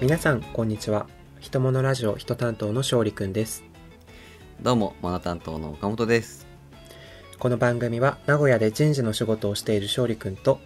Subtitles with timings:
[0.00, 1.08] 皆さんこんにちは。
[1.40, 3.64] 人物ラジオ人担当の勝利くんです。
[4.62, 6.46] どうも、マナ担当の岡本です。
[7.40, 10.60] この番組は名古屋で人事の仕事をしている勝利くんと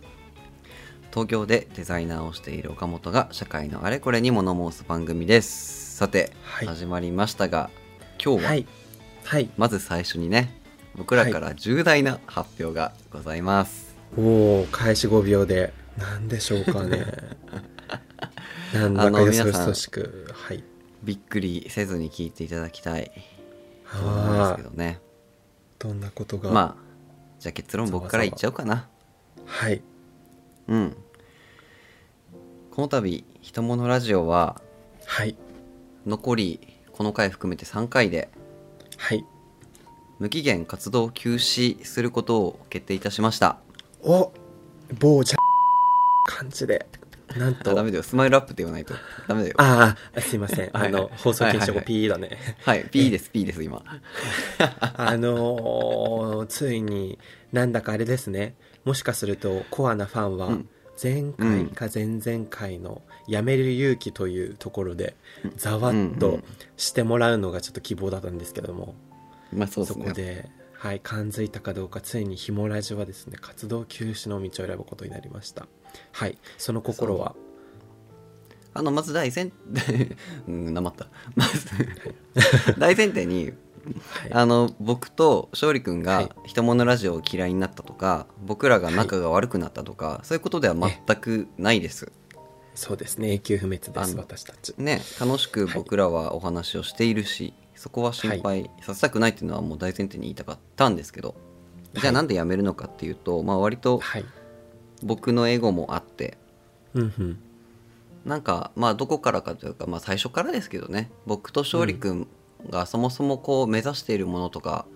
[1.11, 5.97] 東京でデザイナーをしている岡本が社会のあれこれに物申す番組です。
[5.97, 6.69] さて、はい。
[6.69, 7.71] 始まりましたが、
[8.23, 8.67] 今日は、はい。
[9.25, 9.49] はい。
[9.57, 10.61] まず最初にね、
[10.95, 13.97] 僕らから重大な発表がございます。
[14.15, 15.73] おお開始5秒で。
[15.97, 17.07] 何でしょうかね
[18.73, 20.65] なんだあかよそよの皆さんそしくはい。
[21.03, 23.11] びっくりせずに聞いていただきたい
[23.93, 25.01] と思いああますけどね。
[25.79, 26.51] どんなことが？
[26.51, 26.83] まあ、
[27.41, 28.89] じゃあ結論僕から言っちゃおうかな。
[29.45, 29.83] はい。
[30.69, 30.97] うん。
[32.71, 34.61] この度、人物ラジオは、
[35.05, 35.37] はい。
[36.07, 36.61] 残り、
[36.93, 38.31] この回含めて3回で、
[38.97, 39.27] はい。
[40.21, 43.59] 無期限活動休止することを決定いたしました。
[44.03, 44.33] お
[45.01, 45.37] 某じゃ
[46.29, 46.87] 感じで
[47.37, 48.03] なんあとダメだよ。
[48.03, 48.95] スマイルアップって言わないと。
[49.29, 49.55] ダメだよ。
[49.59, 50.71] ああすいません。
[50.73, 50.91] あはい。
[50.91, 51.85] の放送禁止語はいはいはい。
[51.87, 52.39] P だね。
[52.65, 52.85] はい。
[52.91, 53.31] P です。
[53.31, 53.83] P です今。
[54.81, 57.19] あのーついに
[57.53, 58.55] なんだかあれですね。
[58.85, 60.69] もしかするとコアなファンはうん。
[61.03, 65.17] 前回か前々回の「やめる勇気」というところで
[65.57, 66.41] ざわっと
[66.77, 68.95] してもらうのがちょっと希望だったんですけども、
[69.53, 75.67] まあそうですそねこで、はい、感づいたかどうかついにひもラジはですね活動休止の道を選ぶことになりました
[76.13, 76.39] はい。
[76.59, 77.35] その心は？
[78.75, 79.53] あのまず大前
[80.49, 81.07] うんなまった。
[81.35, 81.67] まず
[82.79, 84.33] 大前提にはい。
[84.33, 86.27] あの僕と勝利君はい。
[86.27, 92.11] が人物ラジオを嫌いになったとか僕らが仲が悪くなったとか、そういうことでは全くないです。
[92.75, 93.33] そうですね。
[93.33, 94.75] 永久不滅です私たち。
[94.79, 101.35] ね楽しく僕らはお話をしているし、そこは心配させたくないっていうのはもう大前提に言いたかったんですけど、
[101.93, 104.25] じゃあなんで辞めるのかっていうと、まあ割とはい
[105.03, 106.39] 僕のエゴもあって。
[106.95, 107.39] うんうん。
[108.25, 111.11] なんかまあどこからかというか、まあ、最初からですけどね。
[111.27, 112.27] 僕と勝利君
[112.71, 114.87] がそもそもこう目指しているものとか、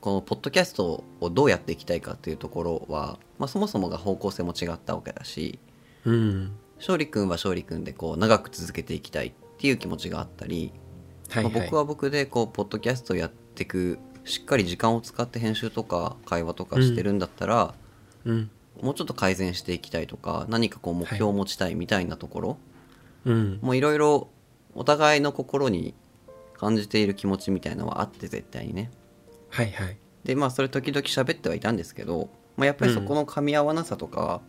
[0.00, 5.58] このポッドキャストをどうやっていきたいかっていうところは、まあ、そもそもが方向性も違ったわけだし
[6.04, 6.52] うん。
[6.78, 10.72] 勝利君は勝利君でこう長く続けていきたいっていう気持ちがあったり、
[11.30, 11.52] はいはい。
[11.52, 17.74] まあ僕は僕でこうポッドキャストやっていくしっかり時間を使って編集とか会話とかしてるんだったら、
[18.24, 18.50] うん
[18.82, 22.58] もうちょっと改善していきたいとか何かこう目標を持ちたいみたいなところ、
[23.24, 23.58] うん。
[23.62, 24.28] もういろいろ
[24.74, 25.94] お互いの心に
[26.54, 28.90] 感じている気持ちみたいなのはあって絶対にね。
[29.50, 29.96] はいはい。
[30.24, 34.40] でまあそれ時々喋ってはいたんですけど、まあ、やっぱりそこの噛み合わなさとか、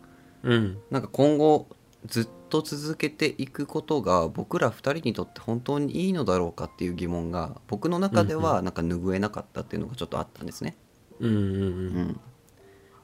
[0.42, 0.78] うん。
[0.90, 1.68] なんか今後
[2.06, 10.76] ずっと続けていくことが僕ら2人にとって本当にいいのだろうかっていう疑問が僕の中ではなんか拭えなかったっていうのがちょっとあったんですね。
[11.20, 12.20] うんうんううんん、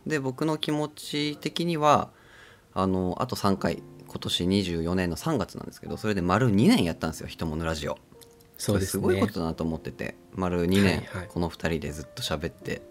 [0.06, 2.10] で僕の気持ち的には
[2.72, 7.98] あのあと3回今年24年の3月なんですけどそれで丸2年やったんですよ「人物ラジオ」
[8.56, 8.90] そうですね。
[8.90, 11.28] すごいことだなと思ってて丸2年はいはい。
[11.28, 12.82] この2人でずっと喋って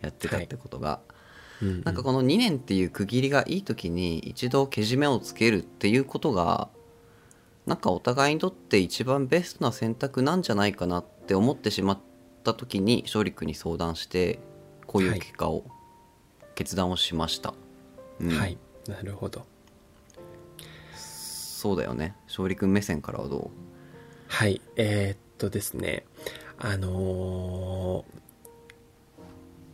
[0.00, 1.14] やってたってことが、うん
[1.84, 6.68] なんかこの2年っていう区切りがいい時に一度けじめをつけるっていうことが
[7.64, 11.98] なんかお互いにとって一番ベストな選択なんじゃないかなって思ってしまっ
[12.42, 14.40] た時に勝利君に相談して
[14.86, 15.64] こういう結果を、
[16.54, 17.54] 決断をしました、
[18.20, 18.30] うん。
[18.30, 18.58] はい。
[18.88, 19.44] なるほど。
[20.94, 22.14] そうだよね。
[22.26, 23.50] 勝利君目線からはど
[24.28, 24.60] はい。
[24.76, 26.04] えーっとですね。
[26.58, 28.24] あのー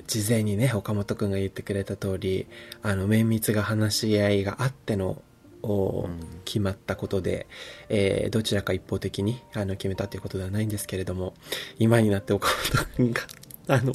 [0.07, 2.49] 事前にね岡本君が言ってくれた通り
[2.83, 5.23] あの綿密が話し合いがあっての
[5.63, 6.19] おうん。
[6.45, 7.47] 決まったことで、
[7.89, 11.35] えーどちらか一方的にあの決めたということではないんですけれども
[11.79, 13.21] 今になって岡本君が
[13.69, 13.93] あの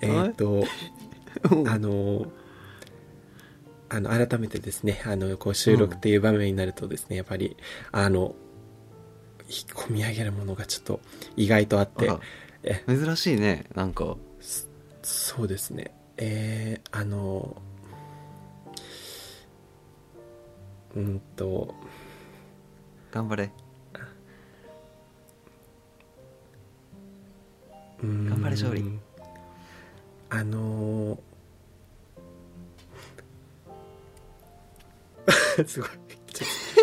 [0.00, 0.64] えーっとう
[1.66, 2.26] あの
[3.88, 7.56] あの改めてですねあのこう収録っていう場面になるとですね、やっぱり
[7.90, 8.34] あの
[9.48, 11.00] 引っ込み上げるものがちょっと
[11.36, 12.10] 意外とあって
[12.86, 14.16] 珍しいねなんか。
[15.02, 15.92] そうですね。
[16.16, 17.56] えー、あの
[20.94, 21.74] うんと。
[23.10, 23.50] 頑張れ。
[28.02, 28.98] 頑張れ勝利。
[30.30, 31.31] あのー
[35.66, 35.90] すごい。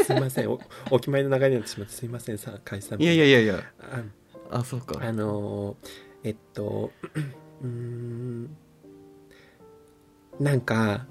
[0.06, 0.50] すいません。
[0.50, 0.59] お
[0.91, 2.38] お決まりの流れになってしまってすいません。
[2.38, 2.97] さ解散。
[3.00, 3.63] いやいやいやいや。
[4.51, 5.00] ああそうか。
[5.01, 5.88] あのー
[6.24, 6.91] えっと
[7.62, 8.50] うーん。
[10.39, 11.06] なんか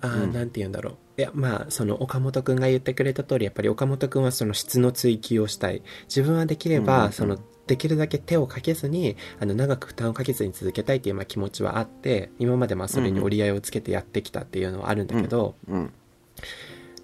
[0.00, 0.32] あー、うん。
[0.32, 0.94] なんて言うんだろう。
[1.18, 5.82] いやまあその岡本君が言ってくれた通りやっぱり岡本君はその質の追求をしたい。
[6.08, 7.12] 自分はできれば、うんうんうん。
[7.12, 15.92] そのできるだけ手をかけずにあの長く負担をかけずに続けたいっていうまあ気持ちはあって今までまあそれに折り合いをつけてやってきたっていうのはあるんだけど、うん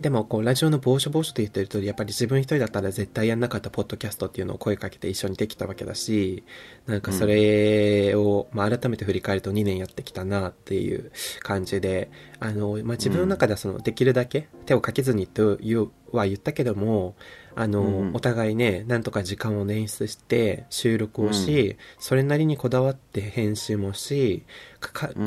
[0.01, 6.45] でもこうラジオの某所某所と言ってるとやっぱり自分一人だったら絶対やんなかったポッドキャストっていうのを声かけて一緒にできたわけだし
[6.87, 17.17] なんかそれを、まあ、改めて振り返ると2年やってきたなっていう感じであの、まあ、自分の中ではそのできるだけ手をかけずにというは言ったけども
[17.61, 24.45] あの、うんお互いねなんとか時間を捻出して収録をし、それなりにこだわって編集もし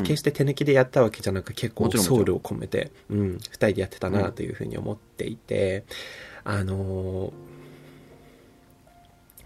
[0.03, 5.83] 決して手抜きでやったわけじゃなく結構ソウルを込めて、うん、2人でやってたなというふうに思っていて、
[6.45, 7.33] あの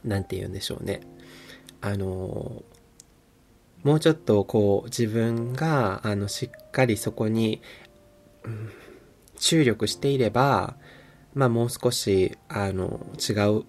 [0.06, 1.02] ーなんて言うんでしょうね。
[1.82, 7.62] あのーもうちょっとこう自分があのしっかりそこに、
[8.44, 8.70] うん
[9.38, 10.76] 注力していれば
[11.36, 13.64] まあもう少しあの違う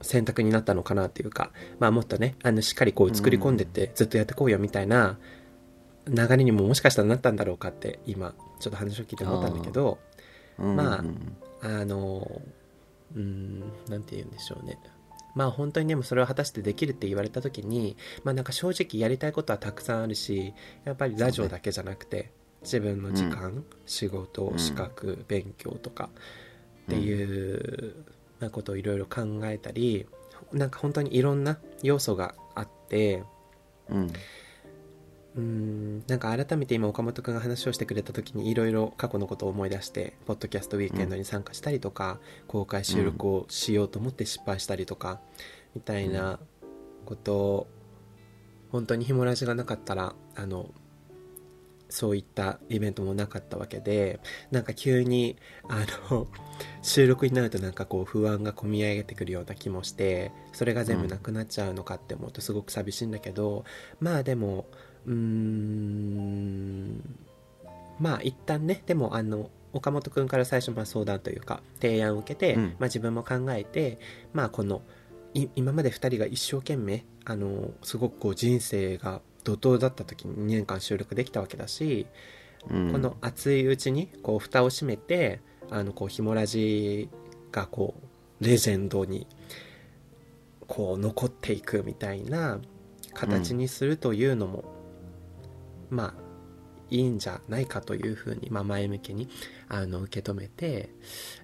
[0.00, 5.18] 選択になったのかなっていうかまあもっとねあのしっかりこう作り込んでってずっとやってこうよみたいな
[6.06, 9.98] 流れにももしかしたらなったんだろうかって今ちょっと話を聞いて思ったんだけど
[10.58, 10.76] うん。
[10.76, 12.40] まあうんあの
[13.14, 14.78] うんなんて言うんでしょうね。
[15.34, 20.54] まあ本当にでもそれを果たしてできるって言われた時にまあなんか正直やりたいことはたくさんあるし
[20.84, 22.32] やっぱりラジオだけじゃなくて、
[22.62, 24.58] 自分の時間、仕事うん。
[24.58, 26.08] 資格勉強とか
[26.90, 27.94] っていう
[28.40, 30.06] なことをいろいろ考えたり
[30.52, 33.22] なんか本当にいろんな要素があって
[33.88, 34.12] うん。
[35.36, 45.20] うんなんか改めて今岡本君が話をしてくれた時にいろいろ過去のことを思い出してポッドキャストウィークエンドに参加したりとか、公開収録をしようと思って失敗したりとか、
[45.76, 46.40] みたいな
[47.04, 47.66] ことを
[48.72, 50.74] 本当にヒモラジがなかったらあの
[51.90, 54.20] そういったイベントもなかったわけで
[54.50, 55.36] なんか急に
[55.68, 56.26] あの
[56.82, 63.64] 収録になるとなんかこう不安がこみ上げてくるような気もしてそれが全部なくなっちゃうのかって思うとすごく寂しいんだけど、
[64.00, 64.66] まあでも
[65.06, 67.00] うーん
[67.98, 72.62] まあ一旦ねでもあの岡本君から最初まあ相談というか提案を受けて、うん。
[72.62, 73.98] まあ、自分も考えて
[74.32, 74.82] まあこの
[75.34, 82.06] い今まで2人が一生懸命あのすごくこう人生が怒涛だった時に2年間収録できたわけだし、
[82.68, 82.92] うん。
[82.92, 85.40] この熱いうちにこう蓋を閉めて
[85.70, 87.08] あのこうヒモラジ
[87.52, 87.94] がこ
[88.40, 89.26] うレジェンドに
[90.66, 92.60] こう残っていくみたいな
[93.14, 94.64] 形にするというのも、
[95.90, 96.30] まあ
[96.90, 99.28] いいんじゃないかというふうに、まあ、前向きに
[99.68, 100.90] あの受け止めて、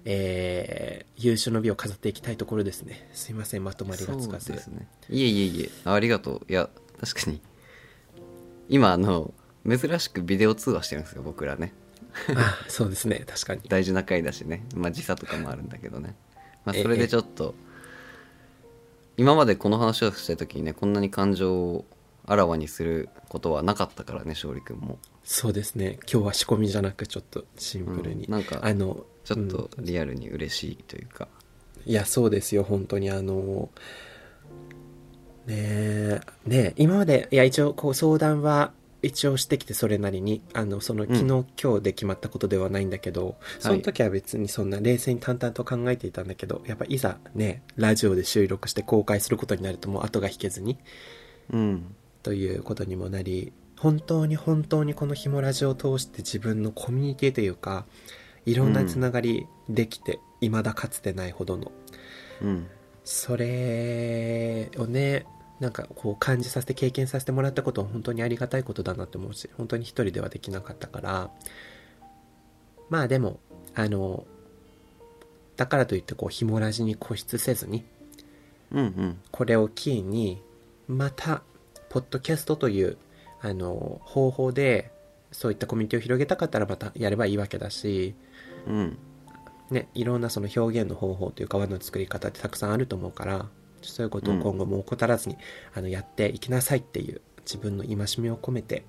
[0.05, 3.09] えー優秀の美を飾っていきたいところですね。
[3.11, 4.51] すいませんまとまりがつかず。
[4.51, 4.87] ね。
[5.09, 5.69] いえいえいえ。
[5.83, 6.45] ありがとう。
[6.47, 7.41] いや確かに
[8.69, 9.33] 今あの
[9.67, 11.73] 珍しくビデオ通話してるんですよ僕らね。
[12.35, 13.23] あそうですね。
[13.27, 13.61] 確かに。
[13.67, 14.65] 大事な回だしね。
[14.75, 16.15] まあ時差とかもあるんだけどね、
[16.65, 16.83] まあ、ええ。
[16.83, 17.53] それでちょっと
[19.17, 21.85] 今までこの話をした時にねこんなに感情を
[22.25, 24.99] あらわにすることはなかったからね勝利君も。
[25.23, 25.99] そうですね。
[26.11, 29.47] 今日は仕込みじゃなくちょっとシンプルに、うんなんかあのちょっうん。
[29.49, 31.27] とリアルに嬉しいというか、
[31.85, 33.09] いやそうですよ本当に。
[33.11, 33.69] あの
[35.47, 36.21] ねえ。
[36.45, 36.73] ねえ。
[36.77, 38.71] 今までいや一応こう相談は
[39.01, 50.77] 一応してきてそれなりにあのそのん昨日、今日で決まったことではないんだけどその時は別にそんな冷静に淡々と考えていたんだけどやっぱいざねラジオで収録して公開することになるともう後が引けずに
[51.51, 51.95] うん。
[52.23, 57.85] ということにもなり本当に本当にこのひもラジオを通して自分のコミュニティというか
[58.47, 61.71] いろんなつながりできて、未だかつてないほどの。
[62.41, 62.67] うん。
[63.03, 65.25] それをね
[65.59, 71.31] なんかこう感じさせて経験させてもらったことは本当にありがたいことだなって思うし本当に一人ではできなかったから。
[72.89, 73.39] まあでも
[73.75, 74.25] あの
[75.57, 77.83] だからといってこうひもラジに固執せずに
[78.71, 79.19] うんうん。
[79.31, 80.41] これをキーに
[80.87, 81.41] また
[81.89, 82.97] ポッドキャストという
[83.41, 84.91] あの方法で
[85.31, 88.15] そういったコミュニティを広げたかったらまたやればいいわけだし、
[88.67, 88.97] うん。
[89.69, 93.47] ね、いろんなその表現の方法というか輪の作り方ってたくさんあると思うから
[93.91, 95.37] そういうことを今後も怠らずに、
[95.73, 98.83] あのやっていきなさいっていう自分の戒めを込めて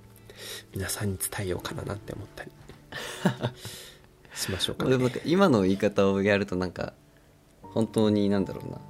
[0.75, 2.51] 皆さんに伝えようかななんて思ったり。
[4.35, 4.91] しましょうかね。
[4.91, 6.93] でも今の言い方をやるとなんか
[7.63, 8.81] 本当になんだろうな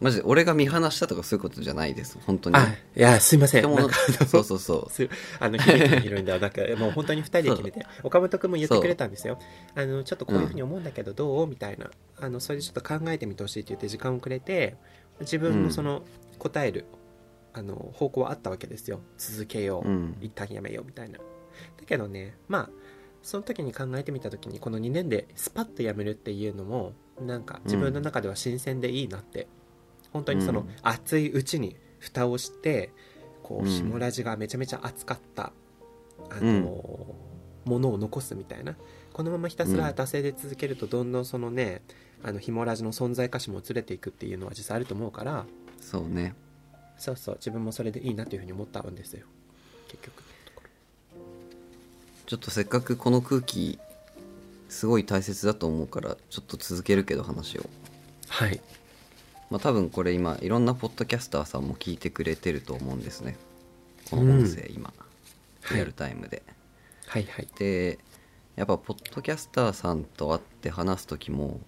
[0.00, 2.18] マジで俺が見放したとかそういうことじゃないです。
[2.26, 2.56] 本当に。
[2.56, 3.62] あいやすいません。
[3.62, 3.94] なんか
[4.26, 4.90] そうそうそう。
[4.90, 5.08] す
[5.38, 9.38] あの響きの広いんではなくもう本当に2人で決めて岡本君も言ってくれたんですよ。
[9.74, 11.46] あのちょっとこういうふうに思うんだけどどう？
[11.46, 11.90] みたいな。
[12.20, 14.76] あのそれでちょっと考えてみてほしいって言って時間をくれて
[15.20, 16.02] 自分のその
[16.38, 16.86] 答える、
[17.52, 19.00] あの方向はあったわけですよ。
[19.16, 20.16] 続けよう、うん。
[20.20, 21.18] 一旦やめようみたいな。
[21.18, 21.24] だ
[21.86, 22.70] けどねまあ
[23.22, 29.46] その時に考えてみた時にこの2年でスパッとやめるっていうのもなんか自分の中では新鮮でいいなって、
[30.14, 30.68] 本当にそのうん。
[30.82, 32.90] 熱いうちに蓋をして
[33.42, 33.70] こううん。
[33.70, 35.52] ひもラジがめちゃめちゃ熱かった、
[36.30, 37.14] あの
[37.66, 38.74] ものを残すみたいな。
[39.12, 41.82] このままひたすら惰性で続けるとどんどんそのね、
[42.22, 45.44] あのヒモラジの存在価値も薄れていくっていうのは実際あると思うから。
[45.80, 46.34] そうね。
[46.96, 47.34] そうそう。
[47.34, 49.26] 自分もそれでいいなというふうに思ったんですよ。
[49.88, 50.22] 結局。
[52.26, 53.78] ちょっとせっかくこの空気
[54.68, 57.62] すごい大切だと思うからちょっと続けるけど話を。
[57.62, 57.68] ろ
[58.28, 58.60] はい
[59.54, 63.36] まあ多分これ今いろんなポッドキャスターさんも聞いてくれてると思うんですね。
[64.10, 64.92] この音声今、
[65.70, 66.42] リアルタイムで、
[67.06, 67.46] はいはい。
[67.56, 68.00] で
[68.56, 71.60] やっぱポッドキャスターさんと会って話す時も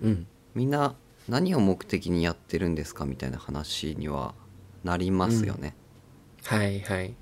[0.00, 0.26] うん。
[0.54, 0.94] みんな
[1.28, 4.34] 何を目的にやってるんですかみたいな話には
[4.82, 5.74] なりますよね、
[6.44, 7.14] はいはい。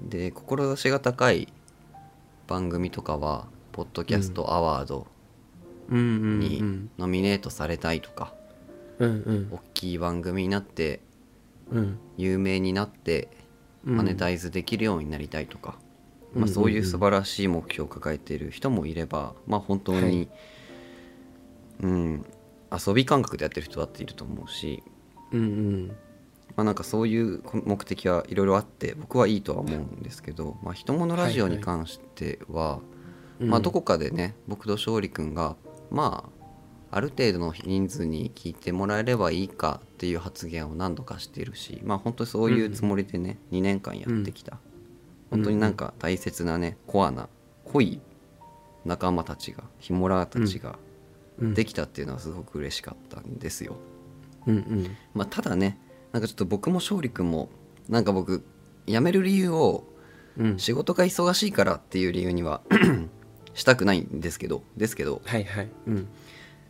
[0.00, 1.52] で志が高い
[2.46, 5.06] 番組とかはポッドキャストアワード
[5.90, 6.00] うんう
[6.36, 6.90] んにうん。
[6.96, 8.32] ノミネートされたいとか、
[8.98, 9.48] うんうん。
[9.52, 11.00] 大きい番組になって
[11.70, 11.98] うん。
[12.16, 13.28] 有名になって
[13.86, 13.96] うん。
[13.96, 15.78] マネタイズできるようになりたいとか、
[16.34, 16.40] うん。
[16.42, 20.28] まあ、そういう素晴らしい目標を抱えている人もいれば、まあ本当に、はい。
[21.82, 22.26] うん。
[22.86, 24.82] 遊び感覚でやってる人だっていると思うし、
[25.32, 25.96] うんうん。
[26.56, 32.80] まあ、なんかそういう目的はいろいろあって僕はいいとは思うんですけど「まあ、人物ラジオ」に関しては、
[33.40, 35.56] うんまあ、どこかでね僕と勝利君が
[35.90, 36.30] まあ
[36.96, 44.58] ある程度の人数に聞いてもらえればいいかっていう発言を何度かしているしまあ本当にそういうつもりでね、2年間やってきた、
[45.32, 45.38] うん。
[45.38, 47.28] 本当になんか大切なねコアな
[47.64, 48.00] 濃い
[48.84, 50.78] 仲間たちがヒモラーたちが
[51.40, 51.54] うん。
[51.54, 53.74] できたっていうのはすごく嬉しかったんですよ。
[54.46, 54.96] うんうん。
[55.14, 55.80] まあ、ただね
[56.12, 57.48] なんかちょっと僕も勝利君も
[57.88, 58.44] なんか僕
[58.86, 59.84] 辞める理由を
[60.38, 60.58] うん。
[60.60, 62.60] 仕事が忙しいからっていう理由には
[63.54, 65.68] したくないんですけどですけどはいはい。
[65.88, 66.08] うん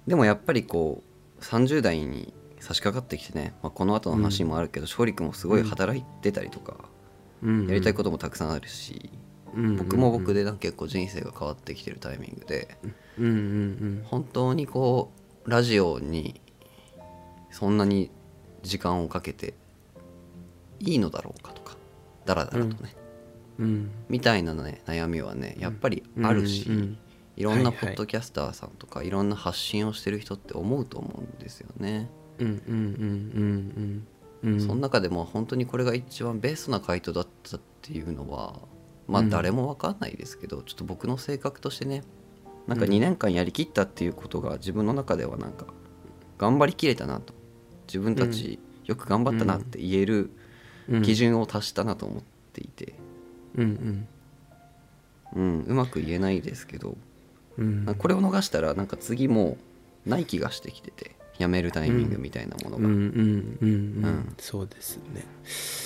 [0.07, 1.03] でもやっぱりこ
[1.39, 6.77] う30代に差し掛かってきてね、まあ、この後の話もあるけど、勝利君もすごい働いてたりとか、
[7.43, 9.11] うんやりたいこともたくさんあるし、
[9.55, 12.77] うん僕も僕でなんか結構人生が変わってきてるタイミングで、
[13.19, 15.13] うんうん本当にこ
[15.47, 16.41] うラジオに
[17.51, 18.11] そんなに
[18.63, 19.55] 時間をかけて
[20.81, 21.77] いいのだろうかとか
[22.25, 22.97] ダラダラとね、
[23.59, 23.65] うん。
[23.65, 23.91] うん。
[24.09, 26.99] みたいなね悩みはねやっぱりあるし、うんうん
[27.37, 34.07] いろんなポッドキャスターさんとか、いろんな発信をしてる人って思うと思うんですよね、うんうんうんうん
[34.45, 38.59] うんうんその中でも本当にこれが一番ベストな回答だったっていうのは
[39.09, 39.31] まあうん。
[39.31, 42.03] 誰も分かんないですけど、ちょっと僕の性格としてね
[42.67, 45.67] なんか2年間やりきったっていうことが自分の中ではなんか
[46.39, 47.33] 頑張りきれたなと。
[47.87, 50.31] 自分たちよく頑張ったなって言える
[50.89, 51.03] うん。
[51.03, 52.23] 基準を達したなと思っ
[52.53, 52.95] ていて、
[53.57, 54.07] うん。
[55.35, 56.97] うん、うまく言えないですけど
[57.59, 57.95] うん。
[57.99, 59.57] これを逃したらなんか次も
[60.07, 64.05] うない気がしてきててやめるタイミングみたいなものが、うんうんうんううん。
[64.05, 65.25] んそうですね。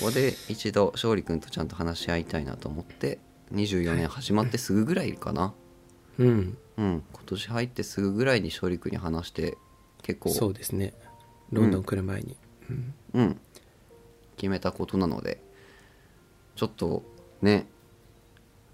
[0.01, 3.19] ここで一度勝利君とちゃんと話し合いたいなと思って
[3.55, 5.55] 24年始まってすぐぐらいかな、
[6.19, 6.59] うん。
[6.77, 9.57] うん、今年入ってすぐぐらいに勝利君に話して
[10.03, 10.31] 結構。
[10.31, 10.95] そうですね。
[11.51, 12.37] ロンドン来る前に。
[12.69, 12.95] うん。
[13.15, 13.41] うん、
[14.37, 15.41] 決めたことなので
[16.57, 17.03] ちょっと
[17.41, 17.67] ね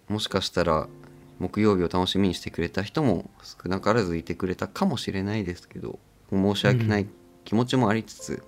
[0.09, 0.89] もしかしたら
[1.39, 5.99] 木曜日を楽しみにしてくれた人も少なからずいてくれたかもしれないですけど
[6.31, 7.07] 申し訳ない
[7.45, 8.43] 気持ちもありつつ、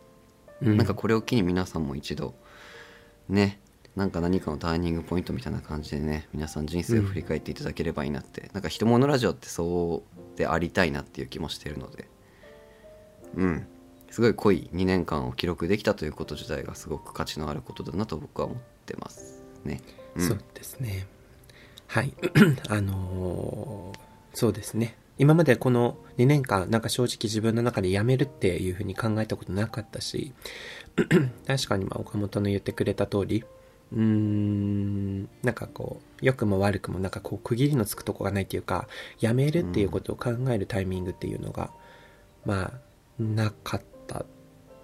[0.62, 0.76] うん。
[0.76, 2.34] なんかこれを機に皆さんも一度
[3.28, 3.60] ね
[3.94, 10.02] なんか何かのターニングポイントみたいな感じでね皆さん人生を振り返っていただければいいなって、なんか「人物ラジオ」ってそ
[10.34, 12.08] うでありたいなっていう気もしてるので
[13.36, 13.66] うん。
[14.10, 19.82] すごい濃い2年間を記録できたということ自体がすごく価値のあることだなと僕は思ってますね。
[20.14, 20.26] うん。
[20.26, 21.06] そうですね
[21.86, 22.12] はい。
[22.68, 24.98] あのーそうですね。
[25.18, 30.34] 今までこの2年間なんか正直自分の中で辞めるっていうふうに考えたことなかったし
[31.46, 33.44] 確かにまあ岡本の言ってくれた通り
[33.92, 38.88] うーんなんかこう良くも悪くもなんかこう区切りのつくとこがないっていうか
[39.18, 41.70] 辞めるっていうことを考えるタイミングっていうのが、
[42.44, 44.26] まあなかった。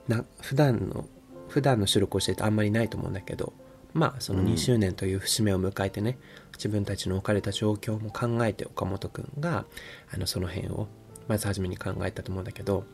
[0.09, 1.07] な普段の
[1.49, 3.53] 普段の収録をしててあんまりないと思うんだけど
[3.95, 4.47] まあそのうん。
[4.47, 6.19] 2周年という節目を迎えてね、
[6.57, 9.65] 自分たちの置かれた状況も考えて岡本くんが
[10.13, 10.89] あのその辺を
[11.29, 12.85] まず初めに考えたと思うんだけど、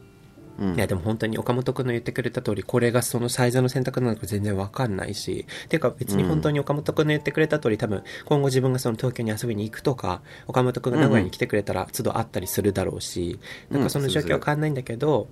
[0.58, 0.74] うん。
[0.74, 13.38] いやでも本当に岡本君の言ってくれた通りこれがその最善の選択なのか全然わかんないしていうか別に本当に岡本君の言ってくれた通り多分今後自分がその東京に遊びに行くとか岡本君が名古屋に来てくれたら都度会ったりするだろうし、
[13.70, 15.28] なんかその状況は変わんないんだけど、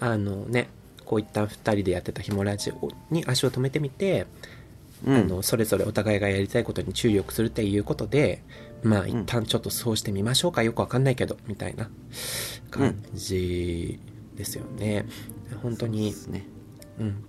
[0.00, 0.68] あのね
[1.04, 4.26] こう一旦2人でやってた「ひもラジオ」に足を止めてみて、
[5.04, 5.16] うん。
[5.16, 8.42] あのそれぞれお互いがやりたいことに注力するっていうことで
[8.82, 11.90] まあ一旦ちょっとそうしてみましょうかよくわかんないけどみたいな
[12.70, 14.00] 感じ
[14.34, 15.04] ですよね、
[15.62, 16.46] 本当そうにですね。
[16.98, 17.24] うん。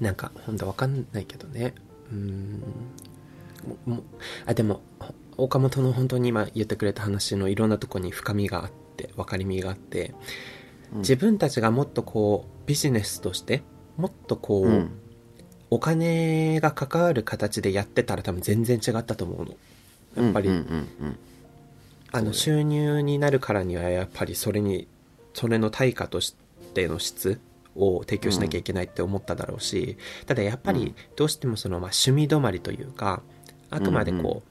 [0.00, 1.74] なんか本当わかんないけどね。
[2.10, 2.62] うん。
[4.46, 10.14] あでもほ岡本の本当に今言ってくれた話のいろんなとこに深みがあって分かりみがあって
[10.94, 10.98] うん。
[11.00, 13.62] 自分たちがもっとこうビジネスとして
[13.96, 14.90] もっとこう、うん
[15.70, 20.24] お金が関わる形でやってたら多分全然違ったと思うの。
[20.24, 21.18] やっぱり、うんうんうん
[22.12, 24.88] あの収入になるからにはやっぱりそれに
[25.32, 26.34] それの対価とし
[26.74, 27.40] ての質
[27.76, 29.96] を提供しなきゃいけないって思っただろうし、
[30.26, 33.22] ただやっぱりどうしてもそのまあ趣味止まりというか
[33.70, 34.42] あくまでこ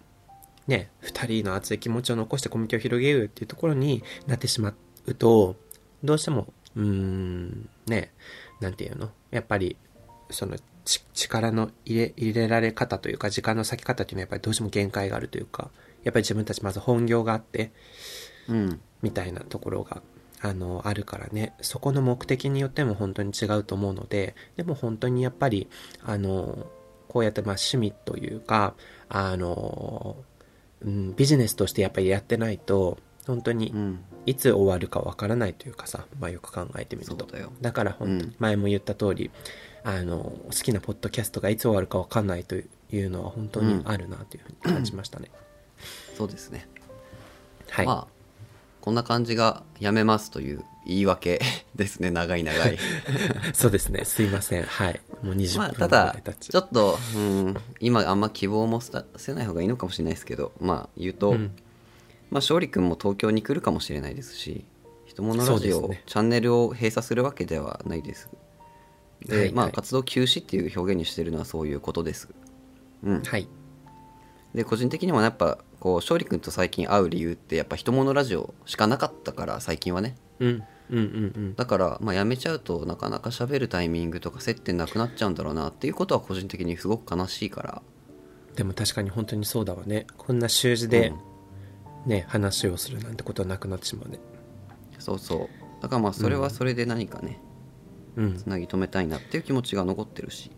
[0.67, 4.73] う、ね2人の熱い気持ちを残してコミュニティを広げようっていうところになってしま
[5.05, 5.57] うと
[6.01, 8.13] どうしてもうーんね
[8.61, 9.09] なんていうの？
[9.31, 9.75] やっぱり
[10.29, 10.61] そのち
[11.13, 15.69] 力の入れ入れられ方というか時間の割き方っていうのはやっぱりどうしても限界があるというか
[16.03, 17.71] やっぱり自分たちまず本業があって
[18.47, 18.81] うん。
[19.01, 20.01] みたいなところが
[20.41, 21.53] あのあるからね。
[21.61, 25.69] そこの目的によっても本当に違うと思うのででも本当にやっぱり
[26.03, 26.67] あの
[27.07, 28.73] こうやってまあ趣味というか
[29.09, 30.17] あの、
[30.81, 33.99] うん、ビジネスとしてやっぱりやってないと本当にうん。
[34.25, 37.27] いつ終わるかわからないというかさ、まあ、よく考えてみると。
[37.61, 39.31] だから本前も言った通り、
[39.83, 45.29] あの好きなポッドキャストがいつ終わるかわかんないというのは本当にあるなというふうに感じましたね、
[46.17, 46.67] そうですね。
[47.69, 48.19] はい、まあ
[48.81, 51.41] こんな感じがやめますという言い訳
[51.75, 52.77] ですね長い長い。
[53.53, 54.05] そうですね。
[54.05, 54.63] すいません。
[54.63, 54.99] はい。
[55.21, 61.51] もう20まあただちちょっと、うん、今あんま希望もさせない方がいいのかもしれないですけどまあ言うと、うん。
[62.31, 64.65] まあ勝利君も東京に来るかもしれないですし
[65.07, 66.03] 人物ラジオ、ね。
[66.05, 68.29] チャンネルを閉鎖するわけではないです
[69.25, 69.53] で、はいはい。
[69.53, 72.29] まあ活動休止っていう表現にしてるのはそういうことです。
[73.03, 73.23] うん。
[73.23, 73.47] はい。
[74.53, 80.15] で個人的にもやっぱこう勝利君と最近会う理由ってやっぱ人物ラジオしかなかったから最近はね。
[80.39, 80.63] うん。
[80.91, 81.55] うんうんうん。
[81.55, 87.81] だから、まあ、辞めちゃうとなかなか喋るタイミングとか接点なくなっちゃうんだろうなっていうことは個人的にすごく悲しいから。
[88.55, 90.07] でも確かに本当にそうだわね。
[90.17, 91.13] こんな習字で
[92.05, 94.19] ね、話をするなんてことはなくなってしまうね。
[94.97, 95.81] そうそう。
[95.81, 97.48] だからまあそれはそれで何かねうん
[98.15, 100.51] つなぎ止めたいなっていう気持ちが残ってるし、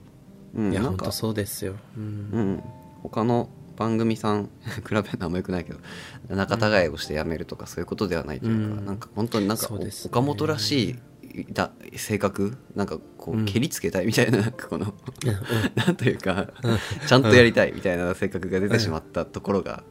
[0.56, 1.12] うん、いやなんか。
[1.12, 1.76] そうですよ。
[1.98, 2.04] うん。
[2.04, 2.64] うん、
[3.04, 4.50] 他の番組さん
[4.88, 5.80] 比べるのあんまよくないけど
[6.30, 8.86] 仲違いをして辞めるとかそういうことではないというか、うん。
[8.86, 9.90] なんか本当になんかね。
[10.06, 11.00] 岡本らしい
[11.54, 13.46] だ性格なんかこううん。
[13.46, 14.94] 蹴りつけたいみたいななんかこの
[15.76, 16.50] なんというか
[17.08, 19.84] ちゃんとやりたいみたいな性格が出てしまったところが、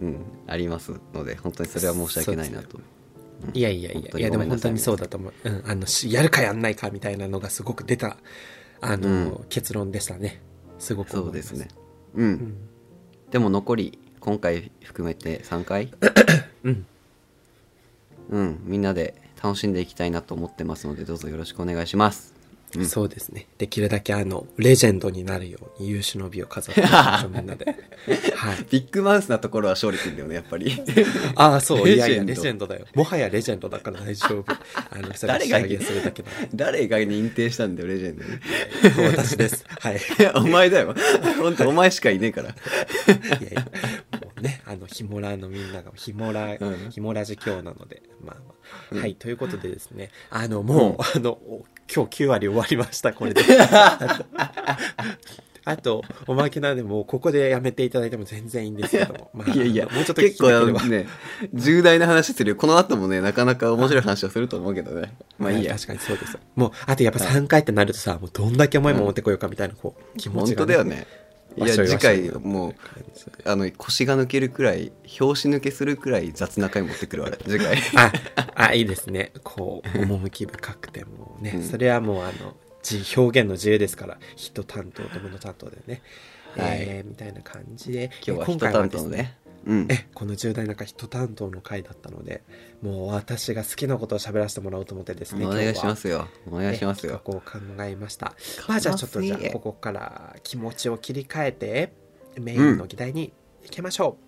[0.00, 2.80] うん、ありますので本当にそれは申し訳ないなと。
[3.52, 8.16] いやいやいやいやでも本当にそうだと思う、うん、あのしやるかやんないかみたいなのがすごく出た
[8.84, 9.44] あの、うん。
[9.48, 10.42] 結論でしたね。
[10.78, 11.68] すごくそうですね。
[12.14, 12.26] うん。
[12.26, 12.56] うん。
[13.30, 15.90] でも残り今回含めて3回、
[16.62, 16.86] うん。
[18.30, 22.33] うん、みんなで楽しんでいきたいなと思ってますのでどうぞよろしくお願いします。
[22.76, 22.86] うん。
[22.86, 23.46] そうですね。
[23.58, 27.64] できるだけあのレジェンドになるように優秀の美を飾っていきましょうみんなで。
[28.34, 28.66] はい。
[28.70, 30.72] ビッグマウスなところは勝利君だよねやっぱり。
[31.36, 32.66] ああそういやいやレジェンド。
[32.66, 32.86] だよ。
[32.94, 34.52] もはやレジェンドだから大丈夫。
[34.52, 36.30] あのそれは誰が仕上げするだけだ。
[36.54, 39.08] 誰が認定したんだよレジェンドに。
[39.16, 39.64] 私です。
[39.68, 40.00] はい。
[40.36, 40.94] お前だよ。
[41.38, 42.48] 本当お前しかいねえから。
[42.48, 42.52] い
[43.44, 46.90] やいや、もうね、あの、ヒモラのみんなが、ヒモラ、うん。
[46.90, 48.36] ヒモラジ今日なので、まあ、
[48.90, 49.02] まあ。
[49.02, 53.42] はい、ということでですね、あの、もう、あの、お今日9割終わりました、これで。
[55.66, 60.50] あと、おまけなんで、もうここでやめていただいても全然いいんですけども、まあ、いやいや、もうちょっと結構
[60.88, 61.06] ね、
[61.54, 62.56] 重大な話するよ。
[62.56, 65.14] この後もね、なかなか面白い話をすると思うけどね。
[65.38, 65.74] まあいいや。
[65.74, 66.40] 確かにそうですよ。
[66.54, 71.06] もう、あとやっぱ3回ってなるとさ、もうどんだけ重いもん持ってこようかみたいな、こう、気持本ちが、当だよね。
[71.56, 72.74] いや、次回もう、
[73.44, 77.78] あの、腰が抜けるくらい、拍子抜けするくらい雑な回持ってくるわ、次回。
[77.96, 78.12] あ、
[78.54, 79.32] あ、いいですね。
[79.44, 86.02] こう、趣深くてもね、うんそれはもうあの、自表現の自由ですから、人担当と物担当でね、
[86.56, 89.36] はいえーみたいな感じで、今日はえ人担当のね。
[89.66, 89.86] うん。
[89.90, 92.42] え、この重大な人担当の回だったので、
[92.82, 96.28] もう私が好きなことを喋らせてもらおうと思ってですね、お願いしますよ。
[96.50, 96.56] お。
[96.56, 97.14] 願いしますよ。
[97.14, 98.34] え企画を考えました。
[98.68, 101.92] まあじゃあちょっとじゃあ、ここから気持ちを切り替えて、
[102.40, 104.24] メインの議題に行きましょう。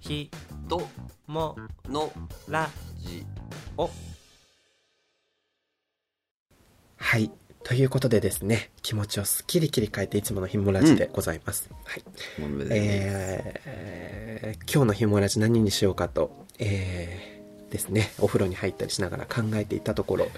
[0.00, 0.30] ひ、
[0.68, 0.82] と、
[1.26, 1.56] も、
[1.88, 2.12] の、
[2.48, 2.68] ら、
[2.98, 3.24] じ。
[3.76, 3.90] お
[6.96, 7.30] はい。
[7.62, 11.68] ということでですね、気持ちをすっきり切り替えていつものひもラジでございます。
[11.84, 12.40] はい。
[12.40, 17.36] ものでえー今日のひもラジ何にしようかと、えー
[17.70, 20.28] ですね、お風呂に入ったりしながら考えていたところ、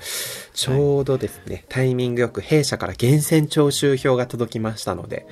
[0.55, 5.27] ちょうどですね、タイミングよく弊社から源泉徴収票が届きましたので、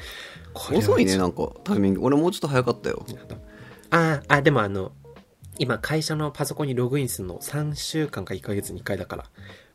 [0.52, 2.04] これは遅いね、なんか、タイミング。
[2.04, 3.04] 俺もうちょっと早かったよ。
[3.90, 4.92] ああ、でもあの、
[5.58, 9.26] 今会社のパソコンにログインするの3週間か1ヶ月に1回だから、う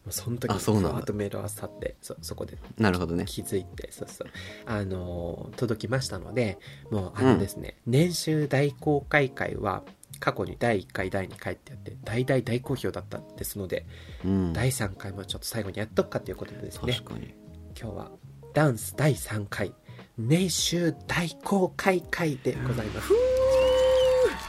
[0.09, 3.25] その時にあそうなんとメールをあさってそそこでなるほどね。
[3.27, 4.27] 気づいてそうそう。
[4.65, 6.57] あのー届きましたので
[6.89, 9.83] もうあのですね、年収大公開会は
[10.19, 13.85] 過去に第1回第2回ってやって大大大好評だったですので、
[14.25, 14.53] うん。
[14.53, 17.33] 第3回もちょっと最後にやっとくかということでですね確かに。
[17.79, 18.11] 今日は
[18.53, 19.73] ダンス第3回
[20.17, 23.30] 年収大公開会でございます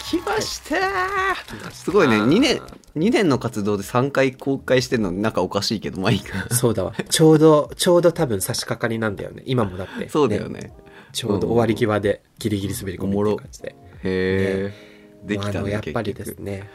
[0.03, 1.71] 来ました。
[1.71, 2.17] すごいね。
[2.17, 2.61] 2年
[2.97, 6.55] 2年の活動で3回公開してんのなんかおかしいけどまあいいか。
[6.55, 6.93] そうだわ。
[7.09, 9.43] ちょうどちょうど多分差し掛かりなんだよね。
[9.47, 10.09] 今もだって。
[10.09, 10.73] そうだよね。
[11.13, 13.69] ちょうど終わり際でギリギリ滑り込みって感じで。
[13.69, 14.73] へえ
[15.25, 16.69] できたねやっぱりですね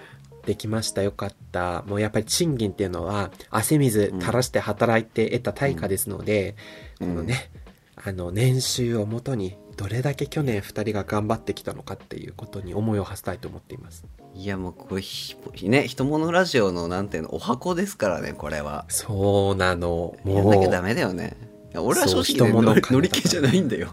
[0.46, 1.04] できました。
[1.04, 1.84] よかった。
[1.84, 6.56] もうやっぱり賃金っていうのは汗水垂らして働いて得た対価ですので、
[7.02, 7.10] うん。
[7.10, 7.52] このね
[7.96, 14.06] あの年収をもとにどれだけ去年2人が頑張ってきたのかっていうことに思いを馳せたいと思っています。
[14.34, 15.36] いやもうこれひ
[15.70, 18.86] ね人物ラジオのなんていうのお箱ですからねこれは。
[18.90, 20.16] そうなの。
[20.26, 21.38] やんなきゃダもうメだよね。
[21.76, 23.90] 俺は正直、ね、乗り人物感乗り気じゃないんだよ。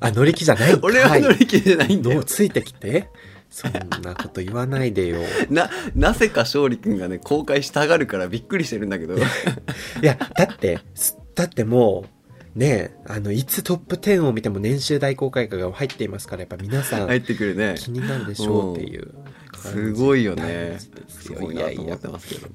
[0.00, 2.16] あ乗り気じゃない 俺は乗り気じゃないんだよ。
[2.16, 3.08] どうついてきて？
[3.52, 5.20] そんなこと言わないでよ。
[5.50, 9.14] ななぜか勝利君がね公開したがるからびっくりしてるんだけど。
[9.20, 9.20] い
[10.00, 12.08] や、だって、すだってもう、
[12.54, 17.74] ねあの、いつトップ10を見ても年収大公開価が入っていますから、やっぱ皆さん入ってくるね。
[17.78, 19.14] 気になるでしょうっていう。
[19.56, 20.78] すごいよね。
[21.08, 22.48] すごいなと思ってますけど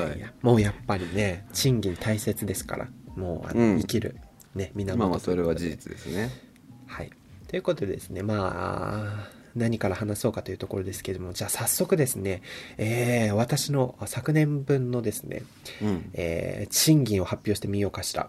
[0.00, 0.16] いや。
[0.16, 0.20] い。
[0.20, 3.78] やもうやっぱりね、賃金大切ですから、もうあの、うん。
[3.80, 4.16] 生きる、
[4.54, 6.30] ね、源まあまあそれは事実ですね。
[6.86, 7.10] はい。
[7.48, 12.42] ということでですね、まあ、何から話そうかというところですけれども、じゃあ早速ですね、
[12.76, 15.42] えー、私の昨年分のですね、
[15.82, 16.10] うん。
[16.14, 18.28] えー、賃金を発表してみようかしら。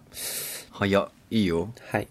[0.71, 1.09] 早っ。
[1.29, 1.73] いいよ。
[1.91, 2.07] はい。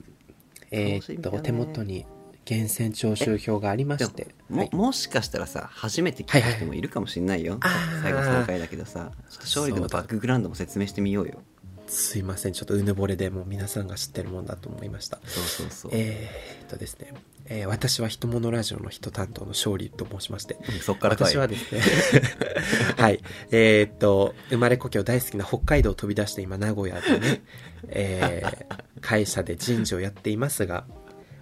[0.70, 2.04] えーっと、手元に
[2.48, 4.70] 源泉徴収票がありまして、も,、はい。
[4.72, 9.12] もしかしたらさ初めて聞いた人もいるかもしれないよ、はいはい最後総会だけどさ。
[9.30, 11.42] ちょっと勝利君のバックグラウンドも説明してみようよ
[11.86, 15.18] すいません、ちょっとうぬぼれでもう皆さんが知ってるもんだと思いました。
[15.24, 17.14] そうそうそう、えーっとですね、
[17.46, 21.80] えー私は人物ラジオの人担当の勝利と申しまして、そっから私はですね。
[22.98, 23.20] はい。
[23.50, 27.42] えーっと生まれ故郷大好きな北海道を飛び出して今名古屋でね、
[27.88, 30.84] えー会社で人事をやっていますが、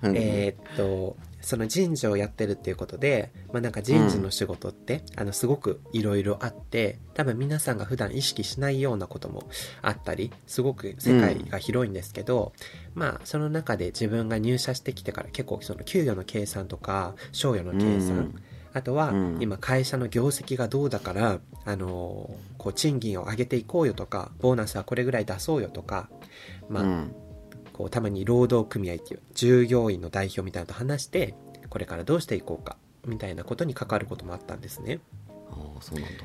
[0.02, 0.16] うん。
[0.16, 9.44] えーっとその人事をやってるっていうことで、まあ、なんか人事の仕事って、あのすごくいろいろあって多分皆さんが普段意識しないようなことも
[9.82, 12.52] あったりすごく世界が広いんですけど、
[12.94, 18.34] まあその中で自分が入社してきてから結構その給与の計算とか賞与の計算、うん。
[18.72, 19.38] あとはうん。
[19.40, 26.08] 今会社の業績がどうだから、あのーこう賃金を上げていこうよとかボーナスはこれぐらい出そうよとか、
[26.70, 27.14] まあうん
[27.74, 31.34] こうたまに労働組合っていう従業員の代表みたいなのと話して
[31.68, 35.00] これからどうしていこうかみたいなことに関わることもあったんですね。
[35.50, 36.24] ああそうなんだ。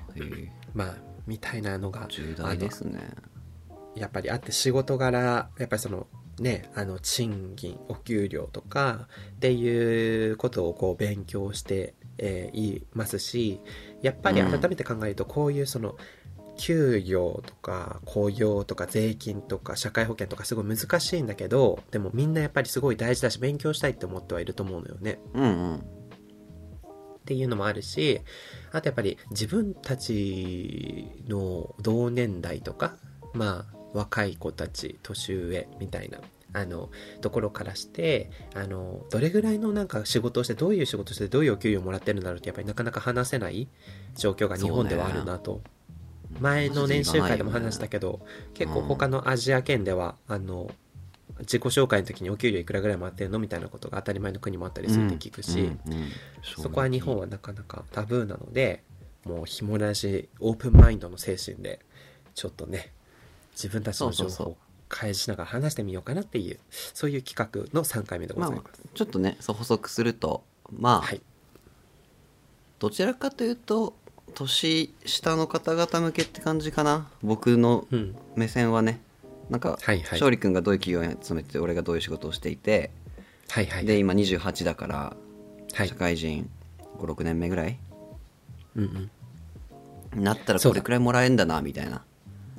[0.73, 0.95] まあ
[1.27, 2.99] みたいなのが重大ですね。
[3.95, 6.07] やっぱりあって仕事柄やっぱりその
[6.39, 13.59] ねあの賃金お給料とかっていうことをこう勉強して、えーいますし
[14.01, 15.95] やっぱり改めて考えるとこういうその
[16.59, 25.19] 給与とか雇用とか税金とか社会保険とかすごい難しいんだけどでもみんなやっぱりすごい大事だし勉強したいって思ってはいると思うのよね。
[25.33, 28.21] うんうんっていうのもあるし
[28.71, 32.95] あとやっぱり自分たちの同年代とか
[33.33, 36.17] まあ若い子たち年上みたいな
[36.53, 36.89] あの
[37.21, 43.67] ところからしてあのどれぐらいのなんか仕事をしてどういう仕事してどういうお給料をもらってるんだろうってやっぱりなかなか話せない
[44.15, 45.61] 状況が日本ではあるなと、
[46.39, 48.19] 前の年収会でも話したけど、
[48.53, 50.71] 結構他のアジア圏ではあの
[51.39, 55.71] 自己紹介の時にお給料いくらぐらいもらってるのみたいなことが当たり前の国もあったりするって聞くし、
[56.43, 58.83] そこは日本はなかなかタブーなので
[59.25, 61.79] もうひもなしオープンマインドの精神で
[62.35, 62.91] ちょっとね
[63.53, 71.21] 自分たちの情報を開示しながら話してみようかなっていうそういう企画の3回目でごまあまあざいます、ちょっとねそう補足するとまあ、はい。
[72.79, 73.95] どちらかというと
[74.33, 77.07] 年下の方々向けって感じかな。
[77.21, 78.15] 僕のうん。
[78.35, 79.01] 目線はね。
[79.49, 80.03] なんか、はいはい。
[80.11, 82.91] 勝利君がどういう企業に勤めてて俺がどういう仕事をしていて、
[83.49, 85.15] はいはいで今28だから、
[85.73, 85.87] はい。
[85.87, 86.49] 社会人
[86.99, 87.79] 56年目ぐらい
[88.75, 89.09] うん
[90.15, 90.23] うん。
[90.23, 90.81] なったらそうだ。
[90.81, 92.03] これくらいもらえるんだなみたいな。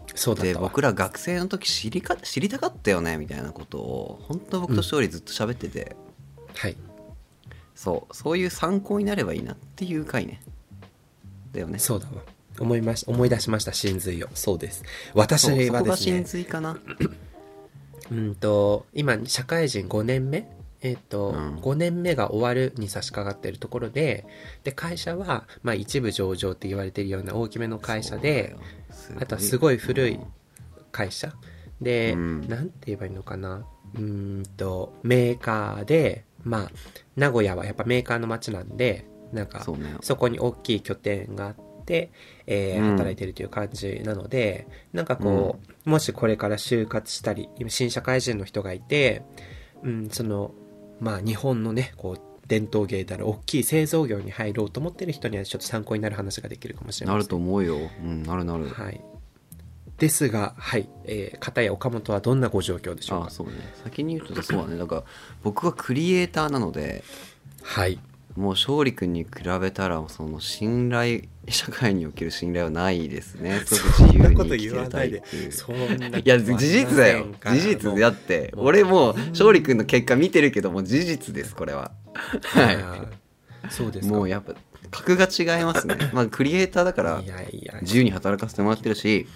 [0.06, 0.61] でそうだったわ。
[0.68, 5.96] 僕ら学生の時知りか知りたかったよねみたいなことを本当僕と勝利ずっと喋ってて、
[6.54, 6.76] はい。
[7.74, 8.14] そう。
[8.14, 10.42] そういう参考になればいいなっていう回ね
[11.52, 11.78] だよね。
[11.78, 12.22] そうだわ。
[12.58, 14.28] 思いました思い出しました真髄を。
[14.34, 14.82] そうです。
[15.14, 16.22] 私はですね。
[16.24, 16.78] 髄かな。
[18.10, 20.50] うんと今社会人5年目？
[20.82, 21.56] えっ、と、うん。
[21.56, 24.26] 5年目が終わるに差し掛かっているところで
[24.64, 28.56] で会社は、まあ、一部上場って言われているような大きめの会社で
[29.20, 29.76] あとはすごい。
[29.76, 30.18] 古い
[30.90, 31.32] 会社？
[31.80, 32.48] で、うん。
[32.48, 33.64] なんて言えばいいのかな？
[33.94, 36.70] うーんとメーカーでまあ
[37.16, 39.96] 名古屋はやっぱメーカーの街なんでなんかそうね。
[40.00, 42.10] そこに大きい拠点があって、
[42.46, 42.90] えーうん。
[42.92, 49.22] 働いてるという感じなので、なんかこう、もしこれから就活したり、今新社会人の人がいて、
[49.82, 50.52] うん、その、
[51.00, 57.18] まあ日本のね、こう、伝統芸である大きい製造業に入ろうと思ってる人にはちょっと参考になる話ができるかもしれません。
[57.18, 57.78] なると思うよ。
[58.02, 58.68] うんなるなる。
[58.68, 59.00] はい。
[59.98, 63.26] ですが、はい、えー、片や岡本はどんなご状況でしょうか？
[63.28, 63.52] あそうね。
[63.84, 64.78] 先に言うとそうだね。
[64.78, 65.04] だから
[65.44, 67.04] 僕はクリエイターなので
[67.62, 68.00] はい。
[68.40, 69.29] もう勝利君に比
[69.61, 73.61] べたらその信頼社会における信頼はないですね。
[73.66, 75.53] すごく自由に生きてるタイプ。
[75.53, 77.26] そんないや事実だよ。
[77.44, 78.55] 事実だやって。
[78.57, 81.92] 俺もう勝利君の結果見てるけども事実ですこれは。
[82.42, 82.79] はい。
[83.68, 84.14] そうですか。
[84.14, 84.55] もうやっぱ
[84.90, 85.96] 格が違いますね。
[86.14, 87.22] まあクリエイターだから
[87.83, 89.26] 自由に働かせてもらってるし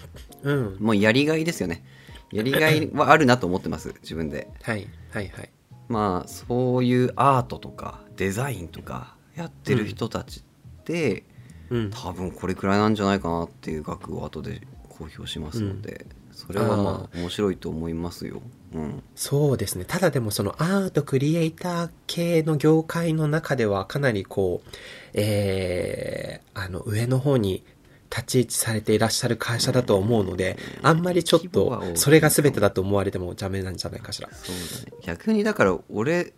[0.41, 0.77] うん。
[0.79, 1.85] もうやりがいですよね。
[2.31, 4.47] やりがいはあるなと思ってます自分で。
[4.63, 5.49] はい、はい、はい。
[5.87, 11.23] まあそういうアートとかデザインとかやってる人たちって、
[11.69, 11.89] うん。
[11.91, 18.41] 多分これくらいなんじゃないかなっていう額を後で公表しますので、それはまあ面白いと思いますよ。
[18.73, 19.85] うん、そうですね。
[19.85, 24.69] ただでもそのアートクリエイター系の業界の中ではかなりこう、
[25.13, 27.63] えー、あの上の方に
[28.09, 34.29] 立ち位置されていらっしゃる会社だと思うので、あんまりちょっとそれが全てだと思われてもダメなんじゃないかしら。
[34.31, 34.97] そうだね。
[35.03, 36.33] 逆にだから俺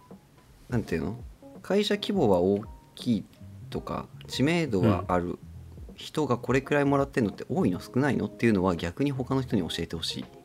[0.70, 1.18] なんていうの？
[1.62, 2.64] 会社規模は大
[2.96, 3.26] きい
[3.70, 5.38] とか知名度はある
[5.96, 7.80] 人がこれくらいもらってるのって多いの？
[7.80, 8.28] 少ないの？
[8.28, 10.26] っていうのは逆に他の人に教えてほしい。
[10.26, 10.37] あ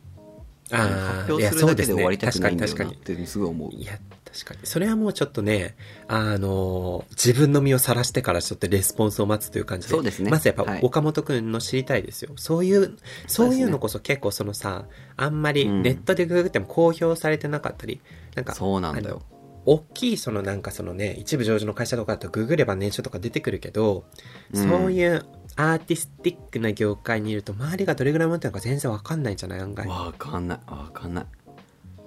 [0.76, 2.94] 発表するだけで終わりたくないんだよなっ。
[2.94, 4.60] てすごい思ういや、確かに。
[4.64, 5.76] それはもうちょっとね、
[6.08, 9.94] あの、自分の身を晒してからちょっとレスポンスを待つという感じで。
[9.94, 12.32] そうですねまずやっぱはい岡本くんの知りたいですよ。
[12.36, 18.00] そういう、そういうのこそ結構そのさ、あんまりうんネットでググっても公表されてなかったり、
[18.34, 19.22] なんか、そうなんだよ
[19.64, 24.04] 大きいそのなんかそのね、一部上場の会社とかだとググれば年収とか出てくるけど、
[24.52, 25.24] うんそういう
[25.56, 29.60] アーティスティックな業界にいると周りがどれぐらい持ってるのか全然わかんないんじゃない？
[29.60, 29.86] 案外。
[29.86, 30.58] わかんない。
[30.66, 31.26] わかんない。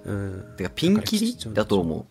[0.04, 0.54] うん。
[0.56, 2.06] てかピンキリだと思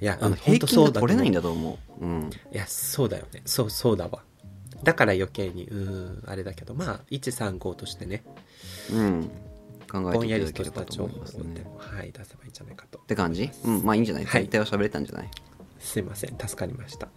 [0.00, 2.04] いや、うあの平均が取れないんだと思う。
[2.04, 2.30] うん。
[2.52, 3.42] いや、そうだよね。
[3.44, 4.22] そう、そうだわ。
[4.82, 8.22] だから余計に、うーん、あれだけど、まあ、135としてね、
[8.92, 9.30] うん。
[9.90, 11.62] 考えていただければと思いますね。
[11.62, 12.98] も、はい、出せばいいんじゃないかと。
[12.98, 13.50] って感じ？
[13.64, 13.84] うん。
[13.84, 14.24] まあいいんじゃない？
[14.24, 14.44] はい。
[14.44, 15.30] 大体は喋れたんじゃない？
[15.84, 17.08] すいません、助かりました。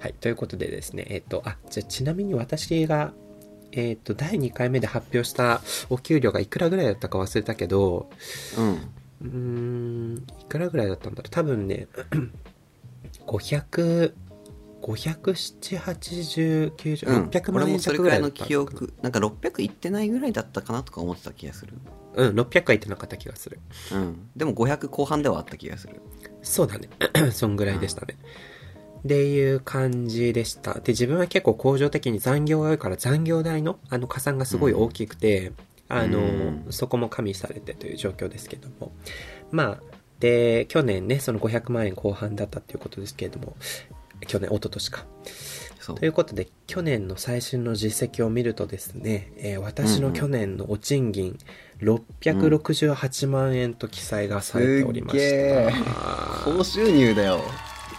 [0.00, 3.12] はい、ということでですね、えっと、あ、じゃあちなみに私が、
[3.72, 5.60] えっと、第2回目で発表した
[5.90, 8.10] お給料がいくらぐらいだったか忘れたけど、
[8.58, 8.90] うん。
[9.22, 11.30] うーん、いくらぐらいだったんだろう。
[11.30, 11.86] 多分ね、
[13.26, 14.14] 500、
[14.82, 21.74] 570、80、90、うん600俺万円もそれくらいの弱ぐらいだった記憶なんか600いってないぐらいだったかなとか思ってた気がする。
[22.16, 23.60] うん、600はいってなかった気がする。
[23.92, 24.28] うん。
[24.36, 26.00] でも500後半ではあった気がする
[26.44, 26.88] そうだね。
[27.32, 28.16] そんぐらいでしたね。
[29.04, 30.74] っていう感じでした。
[30.74, 35.52] で、自分は結構工場的に残業が多いから残業代のあの加算がすごい大きくて、
[35.88, 38.92] あの、うんそこも加味されてという状況ですけども。
[39.50, 43.56] まあ、で、去年ね、その500万円後半だったっていうことですけれども、
[44.26, 45.06] 去年、一昨年か。
[45.92, 51.38] ということで、去年の最新の実績を見るとですね、えー私の去年のお賃金、
[51.80, 55.18] 668万円と記載がされておりました。
[55.18, 56.56] すっげー。
[56.56, 57.40] 高収入だよ。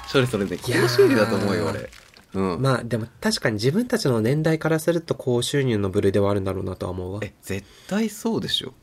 [0.07, 0.57] それそれで。
[0.57, 1.89] 高収入だと思うよ俺。
[2.33, 7.19] うん、まあでも確かに自分たちの年代からすると高収入の部類ではあるんだろうなとは思うわ。
[7.23, 8.73] え絶対そうでしょ。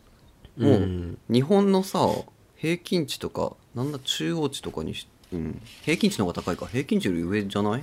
[0.56, 2.08] もう、ん日本のさ
[2.56, 6.66] 平均値とかなんだ中央値とかにし、うん、平均値の方が高いか。
[6.66, 7.82] 平均値より上じゃない？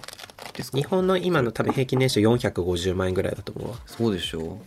[0.53, 0.77] ですか？
[0.77, 3.77] 日本の今の多分平均年収450万円ぐらいだと思うわ。
[3.85, 4.59] そうでしょ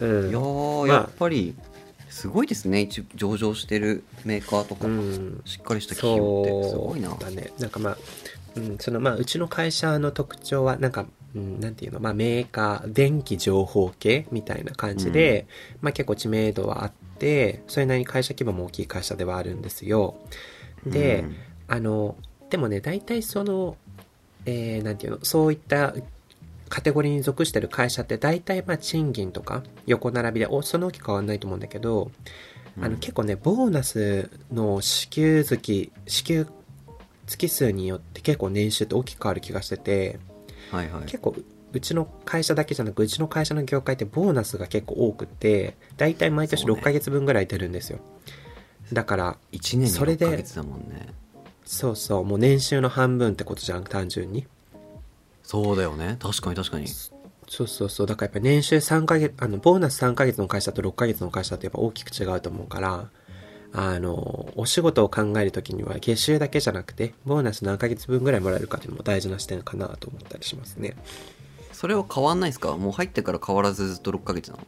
[0.00, 0.06] う。
[0.06, 0.30] ん。
[0.30, 0.96] いやー、まあ。
[0.98, 1.54] やっぱり
[2.08, 2.80] すごいですね。
[2.80, 5.42] 一上場してるメーカーとか、うん。
[5.44, 6.68] しっかりした企業って。
[6.68, 7.08] すそごいな。
[7.10, 7.52] うだね。
[7.58, 7.98] なんかまあ、
[8.56, 15.46] うん、そのまあうちの会社の特徴はなんか、うん、なんていうの、まあメーカー、電気情報系みたいな感じで、
[15.80, 20.16] まあ結構知名度はあって、それなりに会社規模も大きい会社ではあるんですよ。
[20.86, 21.36] で、うん
[21.70, 22.16] あの、
[22.50, 23.76] でもね、大体その、
[24.44, 25.94] えー、なんていうの、そういった
[26.68, 32.10] カテゴリーに属してる会社って大体まあ賃金とか横並びで、おそんな大きく変わんないと思うんだけど、
[32.80, 36.48] あの結構ね、ボーナスの支給月、支給
[37.28, 40.18] 月数によって結構年収って大きく変わる気がしてて、
[40.72, 41.04] はいはい。
[41.04, 41.36] 結構
[41.72, 46.80] うちの会社だけじゃなくうちの会社の業界ってボーナスが結構多くて大体毎年そうね。
[46.80, 48.00] 6ヶ月分ぐらい出るんですよ。
[48.92, 51.14] だから1年にそれで6ヶ月だもんね
[51.72, 54.44] そうそうもう年収の半分ってことじゃん単純に。
[55.44, 56.16] そうだよね。
[56.18, 56.88] 確かに確かに。
[56.88, 58.06] そうそうそう。
[58.08, 63.08] だからやっぱ年収3ヶ月、あの、ボーナス3ヶ月の会社と6ヶ月の会社ってやっぱ大きく違うと思うから、
[63.72, 70.96] あの、お仕事を考えるときには月収だけじゃなくて、ボーナス何ヶ月分ぐらいもらえるかっていうのも大事な視点かなと思ったりしますね。
[71.72, 72.76] それは変わんないですか？
[72.76, 74.66] もう入ってから変わらずずっと6ヶ月なの？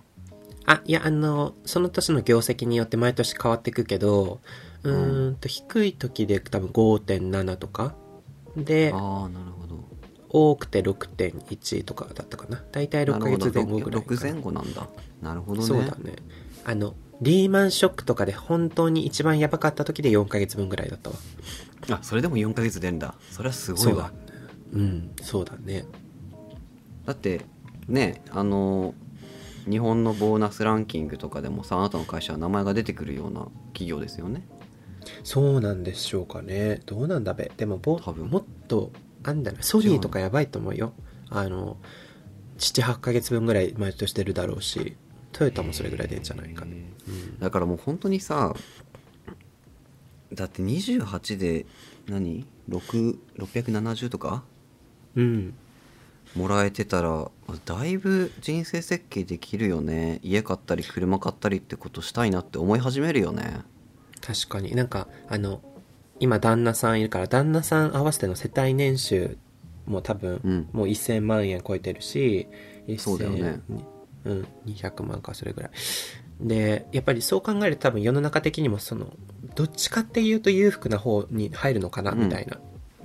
[0.66, 4.40] あ、いや、あの、その年の業績によって毎年変わっていくけど、
[4.84, 7.94] うーんと、低い時で多分5.7とか、
[8.56, 9.84] で、ああなるほど
[10.28, 12.62] 多くて6.1とかだったかな。
[12.72, 14.32] 大体6ヶ月前後ぐらいか6な。
[14.32, 14.88] 前後なんだ
[15.20, 16.16] なるほどねそうだね。
[16.64, 21.16] あの、リーマンショックとかで本当に一番やばかった時で4ヶ月分ぐらいだったわ。
[21.90, 24.12] あそれでも4ヶ月出るんだそれはすごいわ。
[24.72, 25.84] うん、そうだね。
[27.06, 27.42] だって
[27.88, 28.94] ねあの
[29.68, 34.46] 日本のボーナスランキングとかでもさあなたの会社は名前が出てくるような企業ですよね
[35.24, 36.80] そうなんでしょうかね。
[36.86, 37.50] どうなんだべ。
[37.56, 40.92] でもぼ、多分もっと、あんだな、ソニーとかやばいと思うよ。
[41.30, 41.76] あの、
[42.58, 44.96] 7、8ヶ月分ぐらい毎年出るだろうし、
[45.32, 46.90] トヨタもそれぐらい出るんじゃないかね。
[47.08, 48.54] うんだからもう本当にさ
[50.32, 51.66] だって28で
[52.06, 54.44] 何？6 670とか？
[55.16, 55.54] うん。
[56.36, 57.30] もらえてたら
[57.66, 63.60] だいぶ人生設計できるよね家買ったり車買ったりってことしたいなって思い始めるよね
[64.22, 64.74] 確かに。
[64.74, 65.60] なんかあの
[66.20, 69.36] 今旦那さんいるから旦那さん合わせての世帯年収
[69.86, 70.68] も多分、うん。
[70.72, 72.46] もう1000万円超えてるし
[72.98, 73.60] そうだよね。
[73.68, 73.84] 1000
[74.24, 75.70] うん200万かそれぐらい。
[76.40, 79.12] でやっぱりそう考えると多分世の中的にもその
[79.54, 82.58] どっちかっていうと裕福な方に入るのかなみたいな、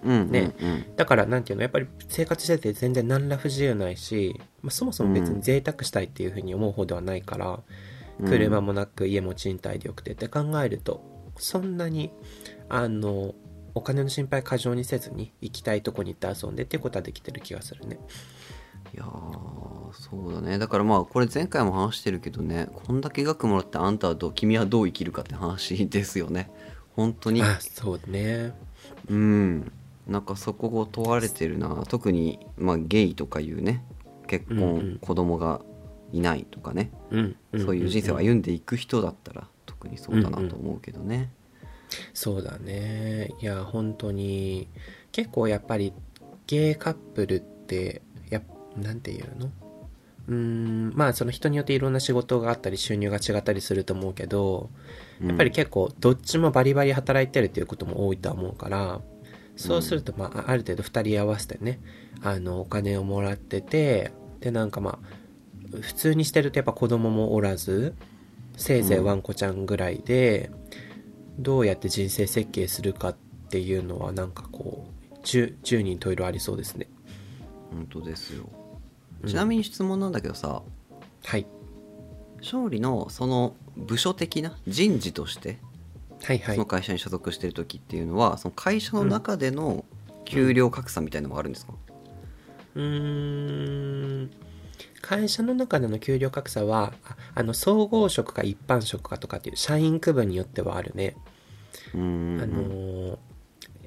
[0.04, 0.32] うん。
[0.32, 0.96] ねうんうん。
[0.96, 7.58] だからなんていうのやっぱり生活してて全然何ら不自由ないし、まあ、そもそも別に贅沢したいっていうふうに思う方ではないから、うん
[8.26, 11.04] 車もなく家も賃貸でよくてって考えると
[11.38, 12.12] そんなに
[12.70, 13.36] あの
[13.76, 18.00] お金の心配過剰にせずに行きたいとこに行って遊んでっていうことはできてる気がするね。
[18.94, 20.58] いやーそうだね。
[20.58, 26.50] だからまあこれ前回も話してるけどねこんだけ額もらってあんたはどう君はどう生きるかって話ですよね。
[26.96, 27.44] 本当に。
[27.44, 28.54] あそうね。
[29.10, 29.72] うん。
[30.08, 31.84] なんかそこを問われてるな。
[31.88, 33.84] 特に、まあ、ゲイとかいうね
[34.26, 34.98] 結婚、うんうん。
[35.00, 35.62] 子供が
[36.12, 37.60] いないとかね、うん、ん。
[37.60, 41.32] そういう人生をん歩んでいく人だったら特にそうだなと思うけどね、
[42.14, 43.32] そうだね。
[43.42, 44.68] いや本当に
[45.12, 45.94] 結構やっぱり
[46.48, 48.42] ゲイカップルってや
[48.76, 49.52] なんていうの？
[50.28, 54.70] うーんまあその人によっていろんな仕事があったり収入が違ったりすると思うけど
[55.22, 59.02] やっぱり結構どっちもバリバリ働いてるっていうことも多いとは思うから
[59.56, 61.80] そうするとまあある程度2人合わせてね
[62.22, 65.08] あのお金をもらっててでなんかまあ
[65.82, 67.94] 普通にしてるとやっぱ子供もおらず
[68.56, 70.50] せいぜいワンコちゃんぐらいで、
[71.38, 73.16] どうやって人生設計するかっ
[73.50, 76.88] ていうのはなんかこう 10, 10人十色ありそうですね。
[77.72, 78.50] 本当ですよ。
[79.22, 79.30] うん。
[79.30, 80.64] ちなみに質問なんだけどさ、
[81.24, 81.46] はい。
[82.40, 85.58] 勝利のその部署的な人事として
[86.24, 86.56] はいはい。
[86.56, 89.86] その会社に所属してる時っていうのはその会社の中での
[90.26, 91.74] 給料格差みたいなのもあるんですか、
[92.76, 94.32] うーん
[95.08, 101.16] 会社の中での給料格差はああの総合職か一般職かとかっていう社員区分によってはあるね、
[101.94, 101.98] あ
[102.46, 103.18] のー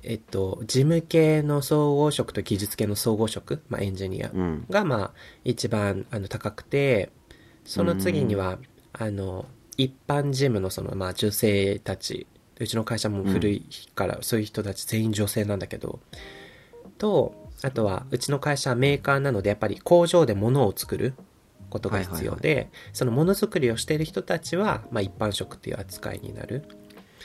[0.03, 4.67] えっと事務系の総合職と技術系の総合職、まあ、エンジニアうん。
[4.71, 5.11] がまあ
[5.45, 7.11] 一番あの高くて
[7.67, 8.59] その次には
[8.95, 9.45] あの
[9.77, 12.27] 一般事務のそのまあ女性たち
[12.59, 16.01] うちの会社も古いからそういう人たち全員女性なんだけど
[16.97, 21.15] とあとはうちの会社はメーカーなのでやっぱり工場で物を作る
[21.69, 26.65] ことが必要で、そのものづくりをしている人たちは、まあ、一般職っていう扱いになる。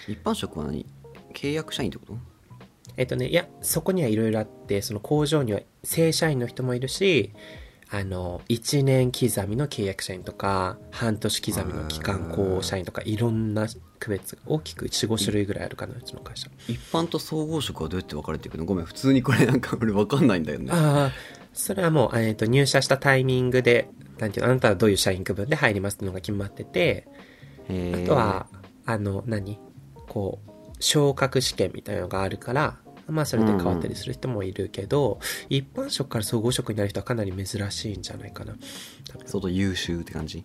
[0.08, 0.86] 一般職は何？
[1.34, 2.18] 契約社員ってこと？
[2.98, 7.32] えっとねいやそこにはいろいろあってその工場には正社員の人もいるし
[7.90, 13.68] あの1年刻みの契約社員とか半年刻みの期間工社員とかいろんな
[14.00, 16.50] 区別が大きく45種類ぐらいあるかなうちの会社。
[16.68, 18.66] 一般と総合職はどうやって分かれていくの？
[18.66, 20.72] ごめん普通にこれなんか俺分かんないんだよね。
[20.72, 21.12] ああ
[21.54, 27.08] それはもう、えっと入社したタイミングでなんていうのあなたはどういう社員区分で入りますっていうのが決まってて
[27.70, 28.48] あとは
[28.86, 29.60] あの何
[30.08, 32.78] こう昇格試験みたいなのがあるから
[33.08, 38.56] まあそれで変わったりする人もいるけど、一般職から総合職になる人はかなり珍しいんじゃないかな。
[39.26, 40.44] 相当優秀って感じ？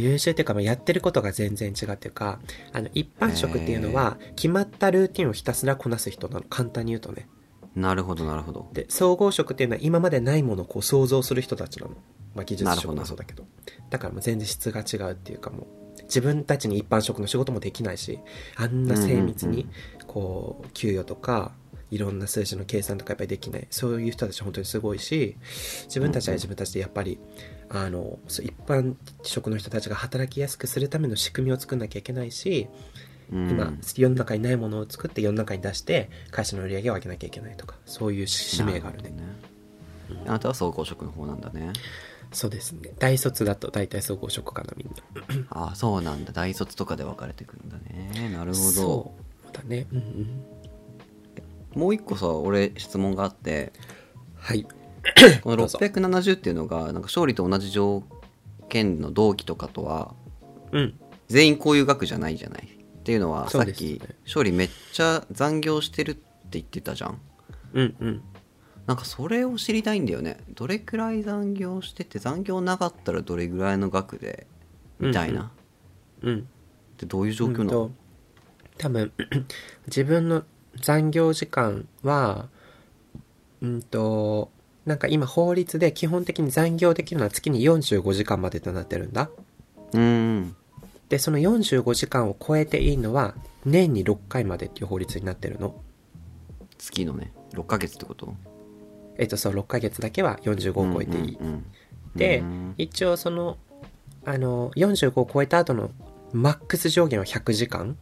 [0.00, 2.40] 優秀っていうか、まあ、やってることが全然違うっていうか
[2.72, 6.44] あの一般職っていうのは決まったルーティンをひたすらこなす人なの。
[6.48, 7.28] 簡単に言うとね。
[7.74, 8.68] なるほどなるほど。
[8.72, 11.94] で総合職っていうのは今までないものをこう想像する人たちなの、
[12.34, 13.44] まあ、技術職もそうだけど。
[13.90, 18.18] だからもう全然質が違うっていうかもう自分たちに一般職の仕事もできないし
[18.56, 19.68] あんな精密に
[20.06, 21.52] こう給与とか
[21.90, 23.66] いろんな数字の計算とかやっぱりできない。
[23.70, 25.36] そういう人たち本当にすごいし
[25.84, 27.18] 自分たちは自分たちでやっぱり、
[27.72, 32.68] あの一般職の人たちが働きやすくするための仕組みを作んなきゃいけないし、
[33.32, 33.50] うん。
[33.50, 39.10] 今世の中にないものを作って世の中に出して会社の売り上げを上げなきゃいけないとかそういう使命があるね。
[39.10, 39.16] ね。
[40.26, 41.72] あなたは総合職の方なんだね。
[42.32, 42.90] そうですね。
[42.98, 45.46] 大卒だと大体総合職かなみんな。
[45.50, 46.32] ああそうなんだ。
[46.32, 48.30] 大卒とかで分かれてくるんだね。
[48.32, 48.70] なるほど。
[48.70, 49.14] そ
[49.48, 49.86] うだね。
[49.92, 50.00] うんう
[51.78, 51.80] ん。
[51.80, 53.72] もう一個さ俺質問があって。
[54.36, 54.66] はい
[55.42, 55.78] このどうぞ。
[55.80, 58.02] 670っていうのがなんか勝利と同じ条
[58.68, 60.14] 件の同期とかとは
[60.72, 60.94] うん。
[61.28, 62.64] 全員こういう額じゃないじゃない？
[62.66, 66.20] っていうのはさっき勝利めっちゃ残業してるって
[66.52, 67.20] 言ってたじゃん。
[67.74, 68.22] うんうん。
[68.86, 70.38] なんかそれを知りたいんだよね。
[70.54, 74.46] どれくらい残業してて残業なかったらどれぐらいの額で
[74.98, 75.52] みたいな、
[76.22, 76.38] うん。
[76.40, 76.42] っ
[76.96, 77.90] てどういう状況なの、うんと
[78.78, 79.12] 多分
[79.86, 80.42] 自分の
[80.80, 82.48] 残業時間は
[83.62, 84.50] うんと
[84.90, 89.30] なんか今法律で基本的に残業できるのは月に45時間までとなってるんだ。
[89.92, 90.56] うん
[91.08, 95.80] でその45時間を超えていいのは年に6回までっていう法律になってるの。
[96.76, 98.34] 月のね6ヶ月ってこと？
[99.16, 101.64] えっとそう6ヶ月だけは45を超えていい、うんうんうん
[102.16, 103.58] でうん一応その
[104.24, 105.92] あの45を超えた後の
[106.32, 107.96] マックス上限は100時間。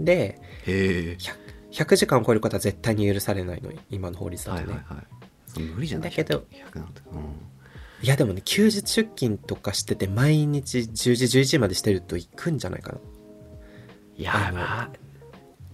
[0.00, 1.16] でへえ。
[1.18, 5.15] 100, 100時間を超えることは絶対に許されないの今の法律だとね、はいはいはい
[5.60, 6.10] 無理じゃない？
[6.10, 7.20] だけど100なんてうん。
[8.02, 12.98] いやでもね休日出勤とかしてて毎日10時11時までしてると行くんじゃないかな。
[14.16, 14.90] いやば。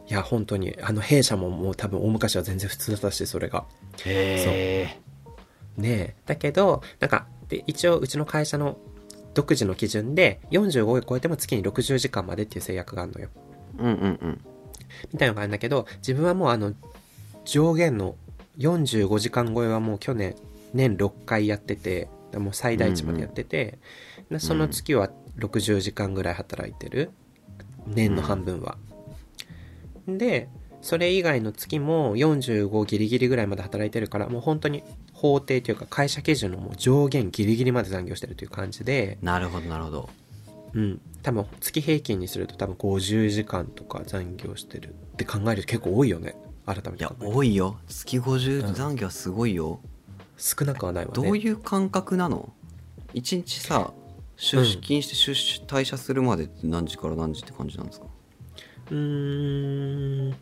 [0.09, 3.65] いや本当にあの弊社ももう多分大昔は全然普通だったしそれが。
[4.05, 4.97] へ
[5.77, 6.15] えねえ。
[6.27, 8.79] だけどなんかで一応うちの会社の
[9.35, 13.29] 独自の基準で45を超えても月に60時間までっていう制約があるのよ。
[13.79, 14.41] うんうんうん。
[15.13, 16.75] みたいなのがあるんだけど自分はもうあの
[17.45, 18.15] 上限の
[18.59, 20.35] 45時間超えはもう去年
[20.75, 23.79] 年6回やっててもう最大値までやってて、
[24.31, 27.11] でその月は60時間ぐらい働いてる。
[27.87, 28.79] 年の半分は、
[30.07, 30.49] で
[30.81, 34.83] それ以外の月も45ギリギリぐらいまで働いてるからもう本当に
[35.13, 39.19] 法定というか会社基準のもう上限ギリギリまで残業してるという感じで。
[39.23, 40.11] なるほどなるほど。
[40.75, 41.01] うん。
[41.23, 46.35] 多分月平均にすると多分50時間とか残業してるって考えると結構多いよね
[46.65, 47.77] 改めいやて考えると多いよ。
[47.89, 49.81] 月50残業はすごいよ、
[50.37, 51.23] 少なくはないわね。
[51.23, 52.53] どういう感覚なの？
[53.15, 53.93] 一日さ
[54.37, 58.07] 出勤して出社退社するまでって何時から何時って感じなんですか？
[58.91, 60.37] うーん。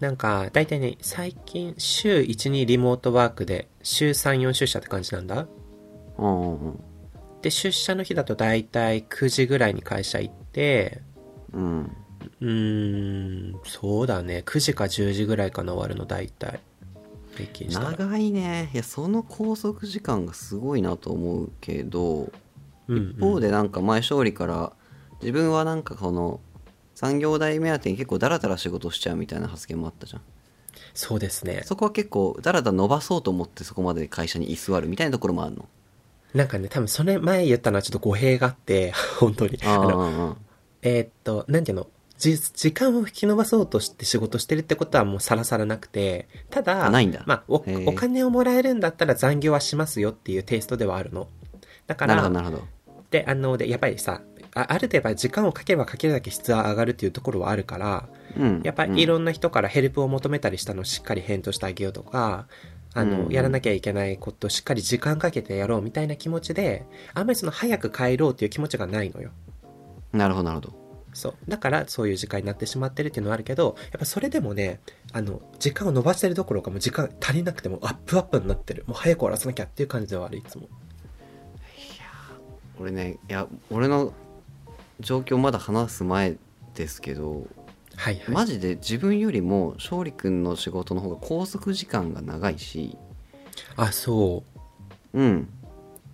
[0.00, 5.46] なんか大体ね最近週12リモートワークで週34出社って感じなんだ？
[6.16, 6.80] うんうんうん。
[7.42, 11.02] で出社の日だと大体9時ぐらいに会社行って
[11.52, 11.96] うん
[12.40, 14.42] うーんそうだね。
[14.46, 16.60] 9時か10時ぐらいかな終わるの大体。
[17.36, 17.90] 平均したら。
[17.92, 18.70] 長いね。
[18.72, 22.32] いやその拘束時間がすごいなと思うけど
[22.88, 23.10] うんうん。
[23.12, 24.72] 一方でなんか前勝利から
[25.20, 26.40] 自分はなんかこの
[26.94, 30.22] 産業代目当てに結構ダラダラ仕事しちゃうみたいな発言もあったじゃん。
[30.94, 31.62] そうですね。
[31.64, 35.68] そこは結構ダラダラ伸ばそうと思ってそこまで会社に居座るみたいなところもあるの？
[36.34, 39.58] なんかね多分それ前言ったのはちょっと語弊があって 本当に。
[39.62, 40.36] あの
[40.82, 41.84] えーっと、なんていうの？
[41.84, 47.22] じ時間を引き延ばそうとして仕事してるってことはもうさらさらなくて、ただ、あないんだ。
[47.26, 51.28] まあお、お金をもらえるんだったら残業はしますよっていうテイストではあるの。
[51.86, 52.68] だかなるほら、どなるほど。
[53.10, 54.20] で、あの、で、やっぱりさ、
[54.54, 62.46] あある程度時間をかければかけるだけ質は上がるっていうところはあるから、うんやっぱりいろんな人からヘルプを求めたりしたのをしっかり返答してあげようとか、
[62.92, 63.32] あの、うん。
[63.32, 69.30] やらなきゃいけないことをしっかり時間かけてやろうみたいな気持ちで、あんまりその早く帰ろうっていう気持ちがないのよ。
[70.12, 70.79] なるほどなるほど
[71.12, 71.34] そう。
[71.48, 74.80] だから、そういう時間になってしまってるっていうのはあるけど、やっぱそれでもね、
[75.12, 78.84] あの、時間を伸ばしてるどころかもう時間足りなくてもアップアップになってる。
[78.86, 80.68] もう早く終わらせなきゃっていう感じではある、いつも。
[82.80, 84.12] 俺ねいや俺の
[85.00, 86.36] 状況まだ話す前
[86.74, 87.46] ですけど
[87.96, 88.30] はいはい。
[88.30, 92.96] マジで自分よりも勝利君の仕事の方が拘束時間が長いし
[93.76, 94.42] あ、そ
[95.12, 95.48] うん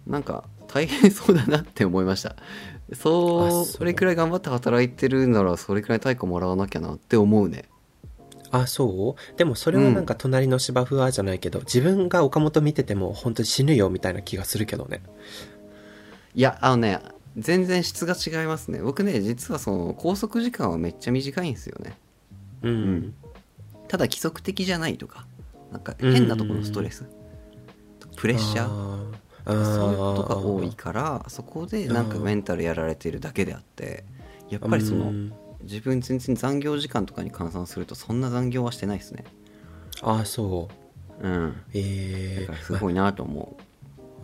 [0.07, 2.35] なんか大変そうだなって思いました
[2.95, 7.65] それくらい頑張って働いてるならそれくらい対価もらわなきゃなって思うね。
[8.53, 8.57] う。
[8.57, 9.37] あ、そう？
[9.37, 15.03] でもそれはなんか隣の芝生はじゃないけど、自分が岡本見てても本当に死ぬよみたいな気がするけどね。
[16.35, 17.01] いやあのね
[17.37, 18.81] 全然質が違いますね。
[18.81, 21.97] 僕ね実はその拘束時間はめっちゃ短いんですよね。
[22.63, 22.71] うん。
[22.71, 23.15] うん
[23.89, 25.27] ただ規則的じゃないとか
[25.71, 27.05] なんか変なところのストレス。
[28.17, 29.15] プレッシャー
[29.53, 34.05] そういうことが多いからそこでなんかメンタルやられてるだけであって
[34.51, 35.33] やっぱりそのうん。
[35.63, 39.25] 自分全然残業時間とかに換算するとそんな残業はしてないですね。
[40.03, 40.69] ああそ
[41.23, 41.27] う。
[41.27, 41.53] うん。
[41.53, 43.57] だええからすごいなと思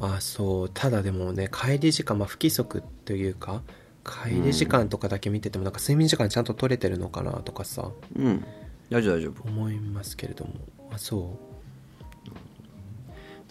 [0.00, 0.70] あそう。
[0.72, 3.62] ただでもね帰り時間、まあ、不規則というか
[4.04, 7.90] 帰り時間とかだけ見ててもなんか睡眠時間ちゃんと取れてるのかなとかさ。
[8.16, 8.44] ううん。
[8.90, 9.48] 大丈夫大丈夫。
[9.48, 10.52] 思いますけれども。
[10.92, 11.38] あそ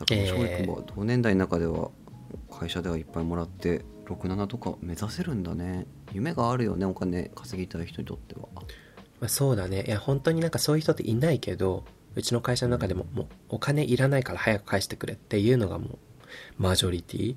[0.01, 0.31] だからえー。
[0.31, 1.91] 勝利君は同年代の中では
[2.49, 5.85] 会社ではいっぱいもらって67とか目指せるんだね。
[6.11, 8.41] 夢があるよねお金稼ぎたい人にとっては。
[8.41, 8.55] う、
[9.21, 9.83] まあ、そうだね。
[9.87, 11.85] いや本当になんかそういう人っていないけど
[12.15, 15.97] うちの会社の中でももうお金いらないから早く返してくれっていうのがもう
[16.57, 17.35] マジョリティ、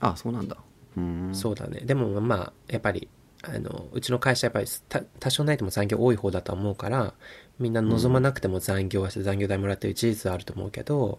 [0.00, 0.56] あそうなんだ。
[0.96, 1.30] うん。
[1.32, 1.80] そうだね。
[1.80, 3.08] でもまあやっぱり
[3.42, 7.14] あのうちの会社やっぱりた多少ないとも残業多い方だとは思うから
[7.58, 11.18] みんな望まなくても残業はして残業代もらってる事実はあると思うけど、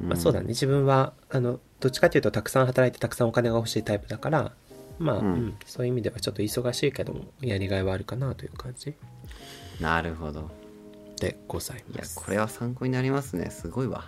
[0.00, 0.48] まあ、そうだね。
[0.48, 4.52] 自分はあのどっちかっていうとたくさん働いてたくさんお金が欲しいタイプだから
[4.98, 5.26] まあ、うん。
[5.26, 5.56] うん。
[5.64, 8.94] そういう意味ではちょっと忙しいけどもやりがいはあるかなという感じ。
[9.80, 10.50] なるほど。
[11.20, 13.50] でございいやますこれは参考になりますね。
[13.50, 14.04] すごいわ。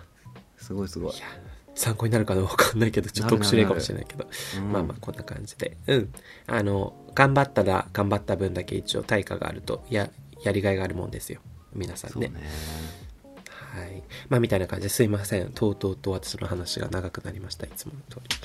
[0.57, 1.15] すごいすごい。
[1.15, 1.25] いや
[1.73, 4.27] 参考になるかどうかわかんないけどちょっと特殊例かもしれないけど。
[4.57, 4.71] うん。
[4.71, 5.77] まあまあこんな感じで。
[5.87, 6.13] うん。
[6.47, 10.09] あの頑張ったら頑張った分だけ一応対価があるとや
[10.43, 11.41] やりがいがあるもんですよ。
[11.73, 12.27] 皆さんね。
[12.27, 12.41] そうね
[13.71, 14.03] はい。
[14.27, 15.51] まあみたいな感じですいません。
[15.53, 17.65] とうとうと私の話が長くなりました。
[17.65, 18.35] いつもの通り。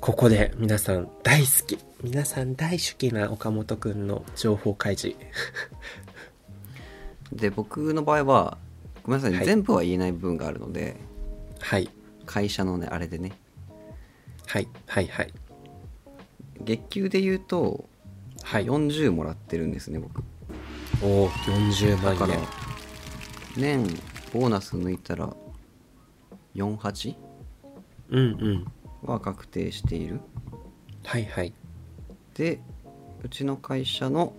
[0.00, 1.78] ここで皆さん大好き。
[2.02, 5.16] 皆さん大好きな岡本くんの情報開示。
[7.32, 8.58] で僕の場合は
[9.04, 9.46] ごめんなさい、はい。
[9.46, 10.96] 全部は言えない部分があるので
[11.60, 11.88] はい。
[12.26, 13.32] 会社のねあれでね。
[14.46, 14.68] はい。
[14.86, 15.06] はい。
[15.06, 15.32] はい。
[16.62, 17.88] 月給で言うと
[18.42, 18.66] はい。
[18.66, 20.22] 40もらってるんですね僕。
[21.02, 22.40] おお40万だから円
[23.60, 23.84] 年
[24.32, 25.34] ボーナス抜いたら
[26.54, 27.14] 48?
[28.10, 28.66] うんうん。
[29.02, 30.20] は確定している。
[31.04, 31.52] はいはい、
[32.34, 32.60] で
[33.22, 34.32] うちの会社の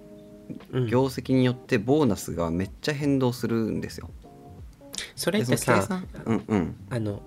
[0.73, 4.09] うん、業績によってボーナスがめっちゃ変動するんですよ。
[5.15, 6.05] それってさ算？
[6.25, 6.75] うんうん。
[6.89, 7.21] あの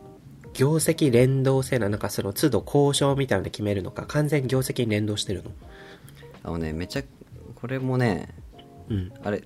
[0.53, 5.53] 業績連動性ななんかその都度交渉みたいなので決めるのか完全に業績に連動してるの？
[6.43, 7.03] あのねめちゃ
[7.55, 8.29] これもね
[8.91, 9.13] うん。
[9.23, 9.43] あれ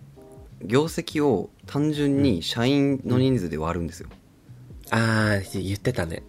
[0.62, 4.08] 業績を単純に社員の人数で割るんですよ、
[4.90, 6.22] ああ言ってたね。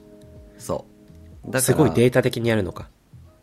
[0.57, 0.85] そ
[1.43, 1.45] う。
[1.45, 2.89] だからすごいデータ的にやるのか。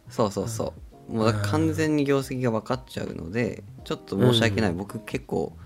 [0.08, 0.74] そうそうそ
[1.08, 1.12] う。
[1.12, 5.56] もうだから完全に業績が分かっちゃうのでちょっと申し訳ない、僕結構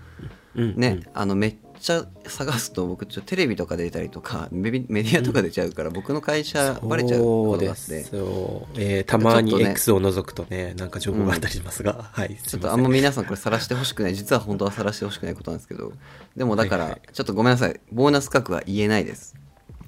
[0.55, 0.75] うん。
[0.75, 8.03] ね、あのめっちゃ探すと僕ちょっとテレビとか出たりとかメディアとか出ちゃうから、僕の会社バレちゃうそうでことがあって。
[8.03, 14.15] すよ、えーたまに X を除くとねなんか情報があったりしますが、はいすちょっとあんま皆さんこれ晒してほしくない。
[14.15, 15.91] 実は本当は晒してほしくないことなんですけど
[16.37, 17.79] でもだからちょっとごめんなさい。
[17.91, 19.35] ボーナス額は言えないです。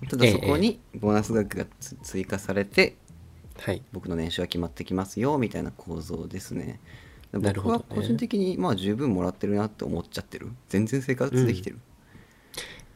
[0.09, 2.97] ただええそこにボーナス額がつ追加されて
[3.59, 3.81] はい。
[3.93, 6.79] 僕の年収は決まってきますよみたいな構造ですね
[7.33, 10.51] 僕は個人的にまあ十分もらってるなって思っちゃってる。
[10.69, 11.79] 全然生活できてる、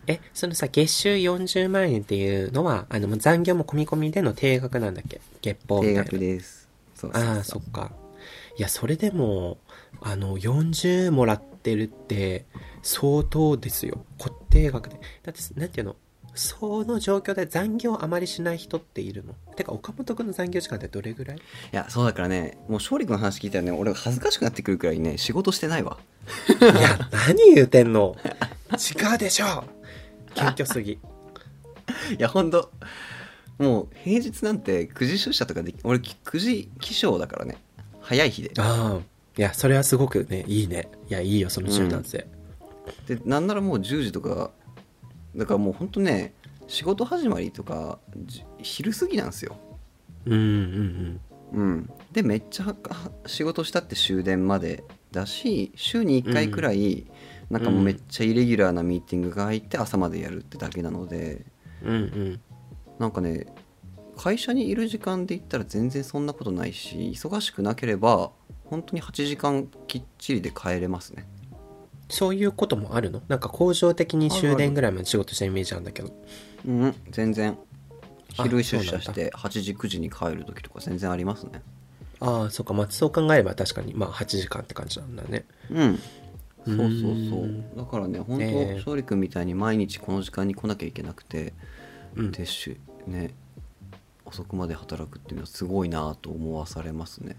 [0.05, 5.21] えそのさ月収40万円っていうのはあの残業も込み込みでの定額なんだっけ？
[5.41, 6.03] 月報みたいな。
[6.03, 6.69] 定額です。
[7.13, 7.91] ああそっか。
[8.57, 9.57] いやそれでも
[10.01, 12.45] あの40もらってるって
[12.83, 14.05] 相当ですよ。
[14.19, 14.99] 固定額で。
[15.23, 15.95] だってなんていうの？
[16.37, 19.33] その状況で残業あまりしない人っているの？
[19.55, 21.37] てか岡本君の残業時間ってどれぐらい？
[21.37, 21.39] い
[21.71, 25.97] やそうだからねもう勝利君の話聞いたらね俺恥ずかしくなってくるくらいね仕事してないわ。
[26.59, 28.15] いや何言うてんの？
[28.71, 29.63] 違うでしょ！
[30.35, 30.93] 謙虚すぎ。
[30.93, 30.99] い
[32.17, 32.71] やほんと。
[33.57, 37.57] もう平日なんて9時出社とかでき俺9時起床だからね。
[38.01, 38.51] 早い日で。
[38.59, 39.01] ああ。
[39.37, 40.89] いやそれはすごくねいいね。
[41.09, 42.27] いやいいよその柔軟性、
[43.07, 44.51] でなんならもう10時とか
[45.37, 46.33] だからもうほんとね
[46.67, 49.57] 仕事始まりとかじ昼過ぎなんですよ。
[50.25, 51.19] うん、うん
[51.53, 51.59] うん。
[51.59, 51.89] うん。
[52.11, 52.75] でめっちゃは
[53.25, 54.83] 仕事したって終電まで。
[55.09, 57.07] だし週に1回くらい、
[57.49, 61.45] なんかもうめっちゃイレギュラーなミーティングが入って朝までやるってだけなので。
[61.81, 62.41] うんうん。
[62.99, 63.45] なんかね
[64.17, 68.31] 会社にいる時間で言ったら全然そんなことないし忙しくなければ
[68.65, 71.27] 本当に8時間きっちりで帰れますね
[72.09, 73.21] そういうこともあるの？
[73.27, 76.11] なんか工場的に終電ぐらいまで仕事したイメージあるんだけど。
[76.65, 77.57] うん全然。
[78.37, 81.61] あ昼出社して8時9時に帰る時とか全然ありますね。
[82.19, 85.45] ああそうかまあそう考えれば確かにまあ8時間って感じなんだね。
[85.71, 85.99] うん。
[86.65, 87.63] そうそううそう。
[87.77, 88.75] だからね本当、ええ。
[88.75, 91.53] 勝利君みたいに毎日この時間に来なきゃいけなくて、
[92.15, 92.31] うん。
[92.31, 92.77] でし
[93.07, 93.33] ね
[94.25, 97.37] 遅くまで働くっていうのはすごいなと思わされますね。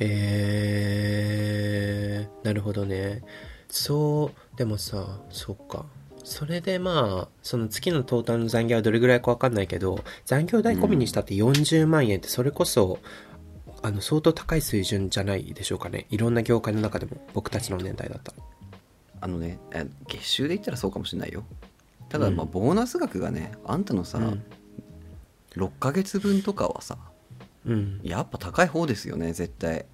[0.00, 3.22] えー、なるほどね
[3.68, 5.84] そうでもさそうか。
[6.24, 12.98] それでまあその月のトータルの残業はどれぐらいか分かんないけど残業代込みにしたって40万円ってそれこそ、
[13.82, 16.06] あの相当高い水準じゃないでしょうかね。
[16.08, 18.38] いろんな業界の中でも僕たちの年代だったら。
[19.20, 21.44] あのねえ月収で言ったらそうかもしれないよ。
[22.08, 24.42] ただまあうんボーナス額がねあんたのさ、うん。
[25.56, 26.96] 6ヶ月分とかはさ
[27.66, 28.00] うん。
[28.02, 29.84] やっぱ高い方ですよね絶対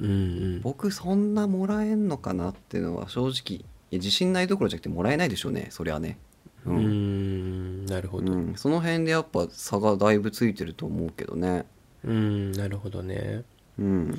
[0.00, 0.60] うんうん。
[0.62, 6.18] 僕そんなもらえんのかなっていうのは正直自信ないどころじゃなくてもらえないでしょうねそりゃね。
[6.66, 8.32] うーんなるほど。
[8.32, 11.64] うん、その辺でやっぱ差がだいぶついてると思うけどね。
[12.04, 13.42] うんなるほどね。
[13.78, 14.18] うん。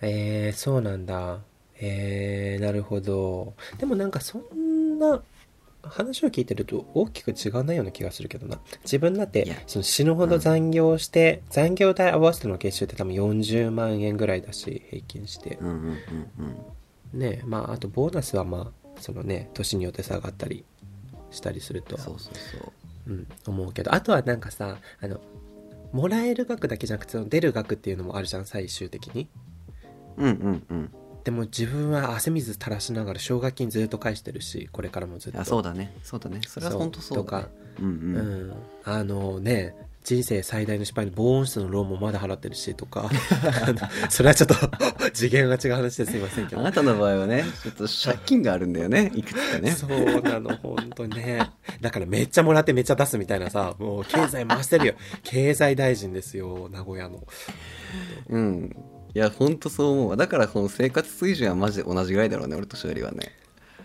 [0.00, 1.38] えー、そうなんだ。
[1.78, 3.54] えー、なるほど。
[3.78, 5.22] でもなんかそんな
[5.90, 8.58] 話を聞いてると大きく違わないような気がするけどな。
[8.82, 15.58] 自分だってその死ぬほど残業して、残業代合わせての月収って多分40万円ぐらいだし平均して。
[15.60, 15.96] うんうんうん
[17.12, 17.18] うん。
[17.18, 20.64] ねまああとボーナスはまあそのね年によって下がったり
[21.30, 22.72] したりするとそうそうそう。
[23.08, 23.94] うん、思うけど。
[23.94, 25.20] あとはなんかさあの
[25.92, 29.28] もらえる額だけじゃなくてその出る額っていうのもあるじゃん最終的に。
[30.16, 30.90] うんうんうん
[31.26, 35.40] でも自分は汗水垂らしながら奨学金ずっと返してるしこれからもずっと。
[35.40, 35.92] あそうだね。
[36.04, 36.40] そうだね。
[36.46, 37.48] それは本当そうだ、ね、とか。
[37.80, 38.48] うんううん。
[38.50, 38.54] ん、
[38.84, 39.74] あのね
[40.04, 43.10] 人生最大の失敗の防音室のローンもまだ払ってるしとか。
[44.08, 44.54] それはちょっと
[45.12, 46.60] 次元が違う話ですいませんけど。
[46.60, 49.10] あなたの場合はねちょっと借金があるんだよね。
[49.16, 49.72] いくつかね。
[49.72, 51.50] そうなの、本当ね。
[51.80, 54.94] だからめっちゃもらってめっちゃ出すみたいなさ、もう経済回してるよ。
[55.24, 57.26] 経済大臣ですよ、名古屋の。
[58.28, 58.76] うん
[59.16, 60.16] いや本当そう思うわ。
[60.18, 63.32] だからこの生活水準はマジで同じぐらいだろうね俺と勝利はね。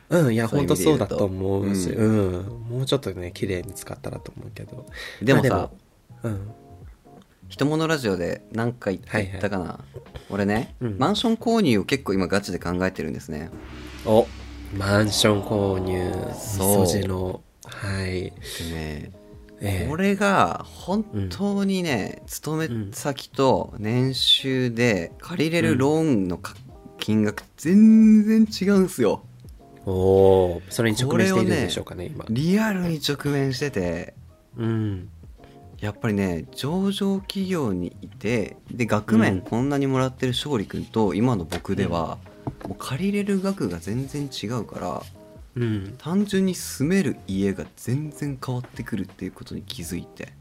[0.09, 1.05] うん、いや、そういう本当意味で言うと。
[1.07, 4.86] そうだと思うし、ううん、もうちょっとね、綺麗に使ったらと思うけど。
[5.21, 5.71] でもさ、ま
[6.23, 6.51] あうん。
[7.47, 9.79] 人物ラジオで何回言ったかな、
[10.29, 10.97] 俺ね、うん。
[10.99, 13.51] マンション購入を結構今ガチで考えてるんですね。
[14.05, 14.27] お、
[14.77, 16.82] マンション購入、そう。
[16.82, 18.05] みそじの、はい。
[18.05, 18.32] で
[18.73, 19.20] ね
[19.62, 19.88] ええ。
[19.88, 26.55] これが本当にね、勤め先と年収で借りれるローンのか
[26.97, 29.24] 金額全然違うんすよ。
[29.86, 30.62] おー。
[30.70, 32.26] それに直面しているんでしょうかね、今。
[32.30, 34.16] リアルに直面してて。
[34.57, 35.09] うん。
[35.80, 39.41] やっぱりね上場企業にいてで額面うん。
[39.41, 42.20] こんなにもらってる勝利君と今の僕では、
[42.68, 45.03] もう借りれる額が全然違うから
[45.56, 45.95] うん。
[45.97, 50.34] 単純に住める家が全然変わってくるっていうことに気づいて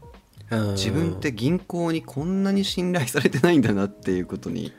[0.49, 4.73] うん自分って銀行にこんなに信頼されてないんだなっていうことに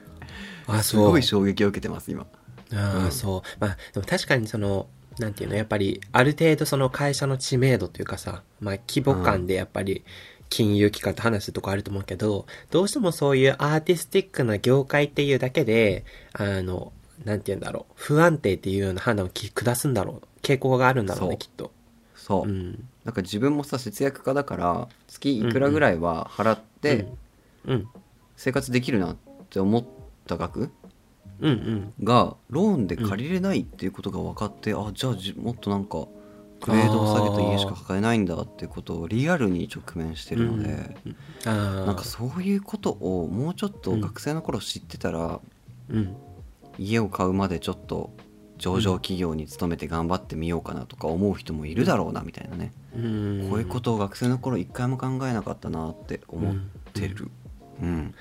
[0.66, 0.96] あ、す。
[0.96, 2.26] ごい衝撃を受けてます今
[2.74, 3.42] ああ、うんそう。
[3.58, 4.86] まあ、でも確かにその、
[5.18, 10.04] なんていうの、やっぱり、ある程度その会社の知名度というかさ、まあ、規模感でやっぱり、
[10.48, 16.04] 金融機関と話するとこあると思うけど、どうしてもそういうアーティスティックな業界っていうだけで、
[16.34, 16.92] あの、
[17.24, 20.26] なんて言うんだろう、不安定っていうような判断をき下すんだろう。
[20.42, 21.70] 傾向があるんだろうね、そうきっと。
[22.14, 22.88] そう、うん。
[23.04, 27.06] なんか自分もさ節約家だから月いくらぐらいは払って
[27.64, 27.88] うん。
[28.36, 29.16] 生活できるなっ
[29.50, 29.84] て思っ
[30.26, 30.70] た額
[31.40, 31.92] うんうん。
[32.04, 36.06] がローンで借りれないっていうことが分かって、あじゃあじもっとなんか
[36.60, 40.96] グレードを下げた家しか抱えないんだっていうことをリアルに直面してるので、
[41.44, 41.86] ああ。
[41.86, 45.40] なんかそういうことをもうちょっと学生の頃知ってたら、
[45.90, 46.16] うん。
[46.78, 48.10] 家を買うまでちょっと
[48.58, 53.48] 上場企業に勤めて頑張ってみようかなとか思う人もいるだろうなみたいなね、うん。
[53.50, 56.54] こういうことを学生の頃一回も考えなかったなって思っ
[56.92, 57.28] てる。
[57.82, 58.14] うん、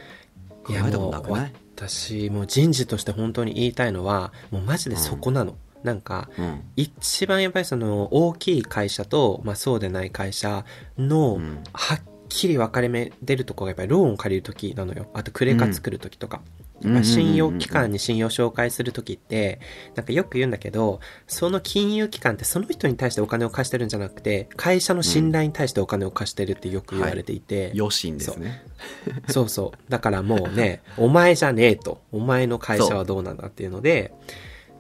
[0.63, 1.53] 考いやえたことなくない？
[1.75, 6.61] 私もう人事として本当に言いたいのはもうマジでそこなの、なんかうん。
[6.75, 10.65] 一番やっぱりその大きい会社と、まあ、そうでない会社
[10.97, 11.63] のうん。
[11.73, 15.07] はっきり分かれ目出るところがやっぱりローンを借りる時なのよ。
[15.13, 16.41] あとクレカ作る時とか、
[16.83, 19.59] うんやっぱ信用機関に信用紹介する時って
[19.95, 28.63] なんかよく言うんだけどその金融機関ってその人に対してお金を貸してるんじゃなくて会社の信頼に対してお金を貸してるってよく言われていて、余震ですね。
[29.27, 29.49] そう。
[29.49, 29.91] そう。
[29.91, 32.01] だからもうね、 お前じゃねえと。
[32.11, 34.13] お前の会社はどうなんだっていうので、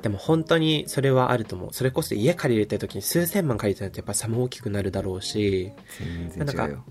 [0.01, 1.73] でも本当にそれはあると思う。
[1.73, 5.71] それこそ家借りれてる時に数千万借りてないとやっぱ差も大きくなるだろうし、
[6.35, 6.85] 全然違うよ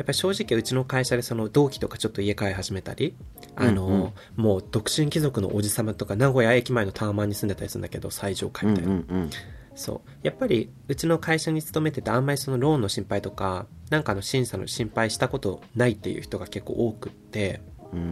[0.00, 3.14] やっぱり正直うちの会社でその同期とかちょっと家買い始めたり、
[3.54, 8.94] あの、うんうんもう独身貴族のおじさまとか名古屋駅前のタワマンに住んでたりするんだけど、最上階うんみたいな。
[8.94, 9.30] うんうん
[9.74, 10.10] そう。
[10.22, 17.60] やっぱり、うちの会社に勤めてて、あんまりそのローンの心配とか、なんかの審査の心配したことないっていう人が結構多くって、
[17.92, 18.02] うんう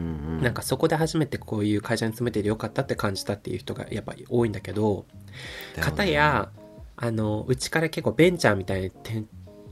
[0.40, 5.06] んなんかそこで初めてこういう会社に勤めててよかったって感じたっていう人がやっぱり多いんだけど、
[5.74, 6.50] だよねや、
[6.96, 9.28] あの、うちから結構ベンチャーみたいなてん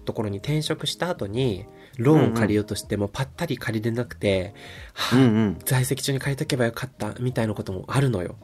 [0.07, 1.67] ところに転職した後に、
[1.97, 4.55] ローンを借りようとしてもパッタリ借りれなくて、
[4.93, 5.59] はあうんうん。
[5.65, 8.37] 在籍中に借りとけばよかったみたいなこともあるのよ。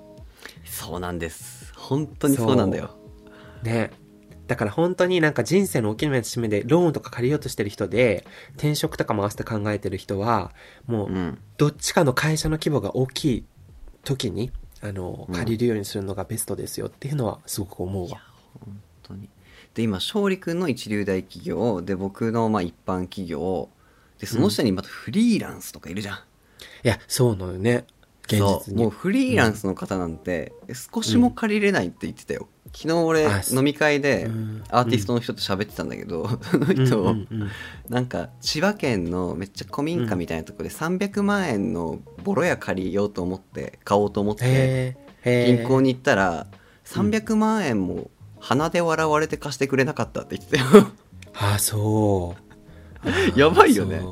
[0.65, 1.73] そうなんです。
[1.77, 2.97] 本当にそうなんだよ。
[3.63, 3.91] ね。
[4.47, 10.53] だから本当になんか人生の大きな節目でローンとか借りようとしてる人で、転職とかも合わせて考えてる人は、
[10.87, 11.39] もううん。
[11.59, 13.45] どっちかの会社の規模が大きい
[14.05, 14.51] 時に、
[14.81, 15.35] あのうん。
[15.35, 18.21] 借りるようにするのがベストですよっていうのはすごく思うわ、
[18.65, 19.29] 本当に
[19.75, 23.69] で今勝利君の一流大企業で僕のまあ一般企業
[24.19, 26.19] でその下にまたフリーランスとかいるじゃん、い
[26.83, 27.87] やそうなのよね。
[28.25, 28.41] 現実に。
[28.41, 30.53] そうもうフリーランスの方なんて
[30.95, 34.65] 少しも借りれないって言ってたよ、昨日俺あ飲み会でうん。
[34.69, 37.51] アーティストの人と喋ってたんだけど、その人、うんうんうん。
[37.89, 46.47] なんか千葉県のめっちゃ古民家みたいなところで300万円のボロ屋借りようと思って買おうと思って銀行に行ったら
[46.85, 48.11] 300万円も
[48.43, 50.59] 鼻で笑われて貸してくれなかったって言って。
[50.59, 50.89] たよ
[51.35, 52.35] あそ
[53.37, 53.39] う。
[53.39, 54.03] やばいよね。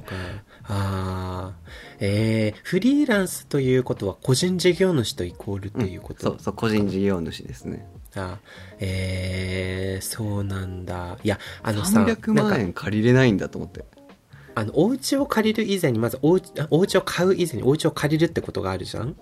[0.65, 1.71] あー。
[1.99, 7.87] えー、フリーランスということは個人事業主とイコールっていうこと、そうそう個人事業主ですね。
[8.17, 8.39] あ
[8.79, 11.19] えー、そうなんだ。
[11.23, 13.85] いやあのさ300なんか万円借りれないんだと思って。
[14.55, 19.17] あのお家を借りる以前にまずお家あお家を買う以前にお家を借りるってことがあるじゃん？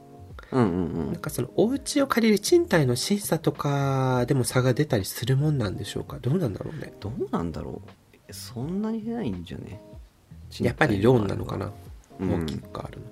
[0.51, 1.13] うんうんうん。
[1.13, 6.19] なんかそのお家を借りる賃貸の審査とかでも差が出たりするもんなんでしょうか？
[6.21, 6.93] どうなんだろうね？
[7.01, 7.83] どうなんだろ
[8.29, 8.33] う？
[8.33, 9.81] そんなに出ないんじゃね？
[10.61, 11.73] やっぱりローンなのかな？
[12.21, 12.45] うん。
[12.45, 13.07] 大きくあるの、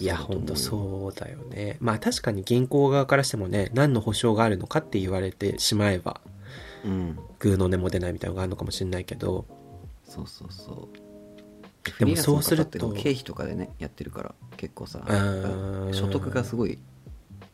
[0.00, 1.76] いやほんとそうだよね。
[1.80, 6.20] まあ確かに銀行側からしてもね何の保証があるのかって言われてしまえば
[6.84, 7.18] うん。
[7.38, 9.44] グーの根も出ないみたいなのがあるのかもしれないけど。
[10.04, 11.98] そうそうそう。
[11.98, 15.00] でもそうすると経費とかでねやってるから結構さ
[15.92, 16.78] 所得がすごい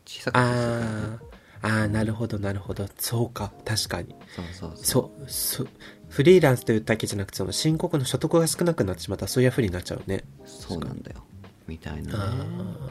[0.05, 1.35] 小さかったりするからねあー。
[1.67, 2.87] あーなるほどなるほど。
[2.99, 4.15] そうか確かに。
[4.55, 5.69] そうそうそう。
[6.09, 10.25] フリーランスというだけじゃなくてその申告の所得が少なくなってしまったらそういうふうになっちゃうね。
[10.45, 11.25] そうなんだよ。
[11.67, 12.35] みたいなね。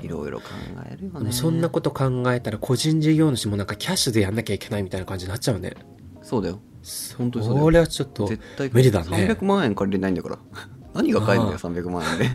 [0.01, 0.47] いろいろ考
[0.91, 1.31] えるよね。
[1.31, 5.75] そんなこと考えたら個人事業主もなんかキャッシュでやんなきゃいけないみたいな感じになっちゃうね。
[6.23, 6.59] そうだよ。
[7.17, 7.65] 本当にそうだよ。
[7.65, 9.27] それはちょっと絶対無理だね。
[9.29, 10.39] 300万円借りれないんだから
[10.93, 12.29] 何が買えるんだよあ300万円で。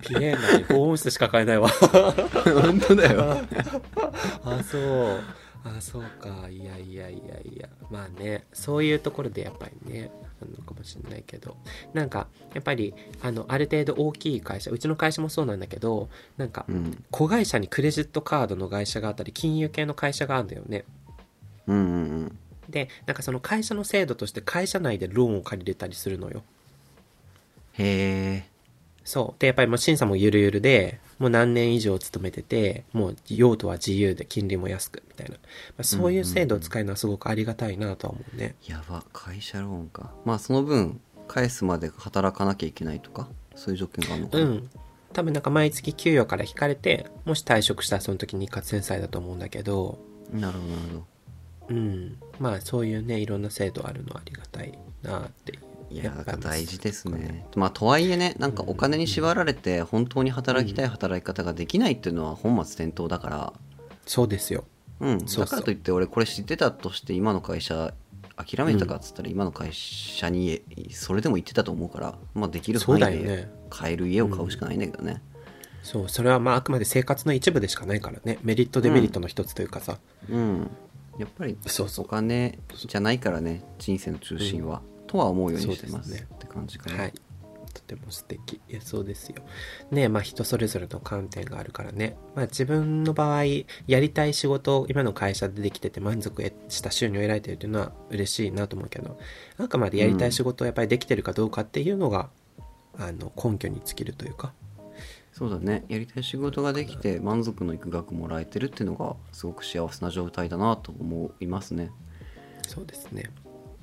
[0.00, 1.68] ピエーナに防音室しか買えないわ。
[2.62, 3.38] 本当だよ。
[4.44, 5.20] あそう。
[5.64, 6.48] あそうか。
[6.48, 7.68] いやいやいやいや。
[7.90, 11.56] まあねそういうところでやっぱりねあるのかもしれないけど。
[11.92, 17.04] なんかやっぱりあのある程度大きい会社うちの会社もそうなんだけどなんかうん。
[17.10, 20.84] 子会社にクレジットカードの会社があったり金融系の会社があるんだよね。
[21.66, 22.38] うんうんうん。
[22.68, 26.42] でなんかその会社の制度として会社内でローンを借りれたりするのよ
[27.74, 28.48] へえ
[29.04, 29.40] そう。
[29.40, 35.40] でやっぱりもう審査もゆるゆるでもう何年以上勤めててもう用途は自由で金利も安くみたいな、ま
[35.78, 40.12] あ、そういう制度を使えるのはすごくありがたいなとは思うね、やば会社ローンか。
[40.24, 43.28] まあその分返すまで働かなきゃいけないとか？
[43.54, 44.70] そういう条件があるのかな、うん。
[45.12, 49.98] 多分なんか毎月給与から引かれてもし退職したらその時に一括返済だと思うんだけど。
[50.32, 51.04] なるほどなるほど。
[51.68, 52.16] うん。
[52.40, 55.60] まあそういうねいろんな制度あるのはありがたいなっていう
[55.94, 57.46] いや大事ですね。
[57.56, 63.52] まあとはいえねなんかお金に縛られて本当に働きたい働き方ができないっていうのは本末転倒だから。
[64.06, 64.64] そうですよ。
[65.00, 65.18] うん。
[65.18, 67.94] だからといって俺これ知ってたとして今の会社
[68.36, 73.50] 諦めたかっつったら今の会社にそれでも言ってたと思うからまあできるそう範囲でだよね。
[73.70, 75.22] 買える家を買うしかないんだけどね。
[75.82, 78.38] そうそれはまああくまで生活の一部でしかないからね。
[78.42, 80.70] メリットデメリットの一つというかさ、うん。
[81.18, 82.04] やっぱりそうそう。
[82.06, 84.82] お金じゃないからね人生の中心は、
[85.14, 87.12] とは思うようにしてますねって感じかな、はい。
[87.72, 88.60] とても素敵。
[88.68, 89.36] いやそうですよ。
[89.92, 92.16] ねまあ人それぞれの観点があるからね。
[92.34, 93.64] まあ自分の場合や
[94.00, 99.16] りたい仕事を今の会社でできてて満足した収入を得られてるというのは嬉しいなと思うけど
[99.58, 102.28] あくまでやりたい仕事をやっぱりできてるかどうかっていうのが、
[102.98, 104.52] あの根拠に尽きるというか。
[105.32, 105.84] そうだね。
[105.88, 111.92] やりたい仕事ができて満足のいく額もらえてるっていうのがすごく幸せな状態だなと思いますね。
[112.66, 113.30] そうですね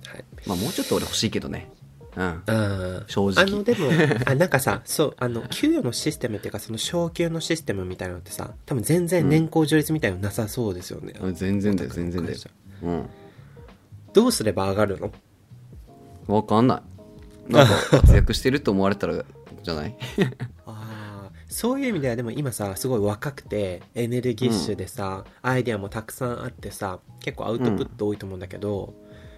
[0.07, 0.23] はい。
[0.45, 1.69] まあもうちょっと俺欲しいけどね。
[2.15, 2.23] うん。
[2.23, 3.03] あー。
[3.07, 3.43] 正直。
[3.43, 3.89] あのでも
[4.25, 12.37] あなんかさそうあの給与のシステムっていうかその昇給のシステムみたいなのってさ多分全然年功序列みたいなのなさそうですよね、全然だよ全然だよ。
[12.83, 13.09] うん。
[14.13, 15.11] どうすれば上がるの？
[16.27, 16.79] わかんな
[17.47, 17.51] い。
[17.53, 19.23] なんか活躍してると思われたら
[19.63, 19.95] じゃない？
[20.65, 28.93] ああそういう意味ではでも今さすごい若くてエネルギッシュでさ、アイデアもたくさんあってさ結構アウトプット多いと思うんだけど、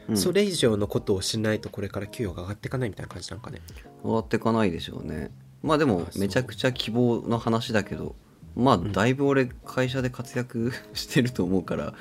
[0.10, 0.18] うん。
[0.18, 3.62] それ以上のことをしないとこれから給与が上がっていかないみたいな感じなんかね。
[4.02, 5.32] 終わってかないでしょうね。
[5.62, 8.16] まあでもめちゃくちゃ希望の話だけど
[8.56, 11.94] まあだいぶ俺会社で活躍 してると思うから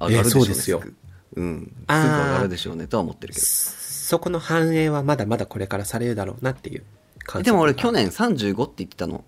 [0.00, 0.92] 上がるでしょうねえそうです
[1.36, 1.60] うん。
[1.66, 3.46] すぐ上がるでしょうねとは思ってるけど。
[3.46, 6.84] そこの反映はまだまだこれからされるだろうなっていう
[7.24, 9.24] 感でも俺去年年35って言ってたの。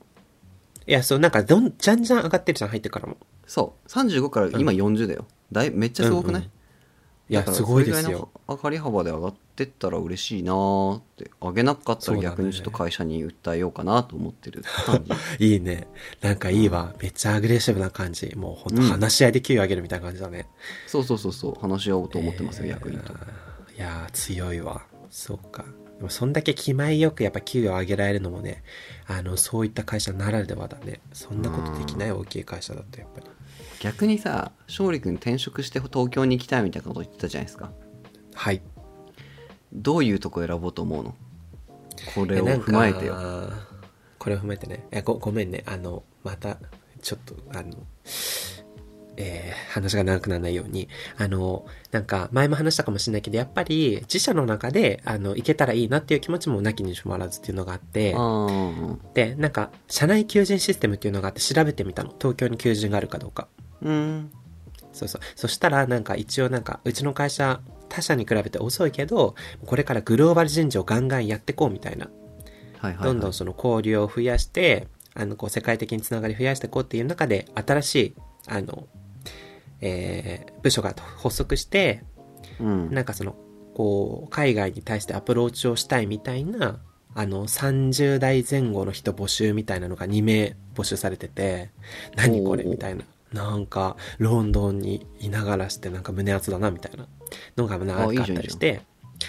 [0.86, 3.18] いやそうなんかどんじゃんじゃん上がってるじゃん入ってからも。
[3.46, 3.88] そう。
[3.88, 5.26] 35から今40だよ。
[5.52, 6.50] だいめっちゃすごくない、うんうん
[7.30, 8.28] いやすごいですよ。
[8.48, 11.30] の上がり幅で上がってったら嬉しいなーって。
[11.40, 14.64] 上げなかったら逆にちょっと会社に訴えようかなと思ってる。
[14.84, 15.04] 感
[15.38, 15.86] じいいね。
[16.20, 16.92] なんかいいわ。
[17.00, 18.34] めっちゃアグレッシブな感じ。
[18.34, 18.88] もうほんとうん。
[18.88, 20.48] 話し合いで給与上げるみたいな感じだね、
[20.88, 21.54] そうそうそうそう。
[21.60, 23.16] 話し合おうと思ってますよ、えー役員とい
[23.78, 24.82] やー強いわ。
[25.08, 25.64] そうか。
[25.98, 28.64] でもそんだけ気前よくやっぱ給与上げられるのもね
[29.06, 31.00] あのそういった会社ならではだね。
[31.12, 33.26] そんなことできない大きい会社だとやっぱり
[33.80, 37.72] 逆にさ勝利君転職して東京に行きたいみたいなこと言ってたじゃないですか。
[38.34, 38.60] はい。
[39.72, 41.14] どういうとこ選ぼうと思うの？
[42.14, 43.16] これを踏まえてよ。
[44.18, 44.86] これを踏まえてね。
[44.90, 45.64] えごごめんね。
[45.66, 46.58] あのまた
[47.00, 47.70] ちょっとあの
[49.16, 50.88] えー話が長くならないように。
[51.16, 58.14] あのなんか前も話したかもしれないけどやっぱり自社の中であの行けたらいいなっていう気持ちもなきにしもあらずっていうのがあって。
[59.14, 62.14] でなんか社内求人システムっていうのがあって調べてみたの。
[62.18, 63.48] 東京に求人があるかどうか
[63.82, 64.30] うん。
[64.92, 65.20] そうそう。
[65.36, 69.34] そしたらなんか一応なんかうちの会社他社に比べて遅いけど
[69.66, 72.08] これからグローバル人事をガンガンやってこうみたいな。
[72.78, 78.14] はいはい、はい、どんどんその交流を増やして、あの、こう、世界的につながり増やしていこうっていう中で、新しい、
[78.46, 78.86] あの、
[79.80, 82.02] えー部署が発足して、
[82.58, 82.92] うん。
[82.92, 83.34] なんかその、
[83.74, 86.80] こう、海外に対してアプローチをしたいみたいな、
[87.14, 91.70] あの、30代前後の人募集みたいなのが2名募集されてて、
[92.14, 93.04] 何これみたいな。
[93.32, 97.06] なんか、ロンドンにいながらしてなんか胸熱だなみたいな
[97.56, 98.82] のがなんかあったりして、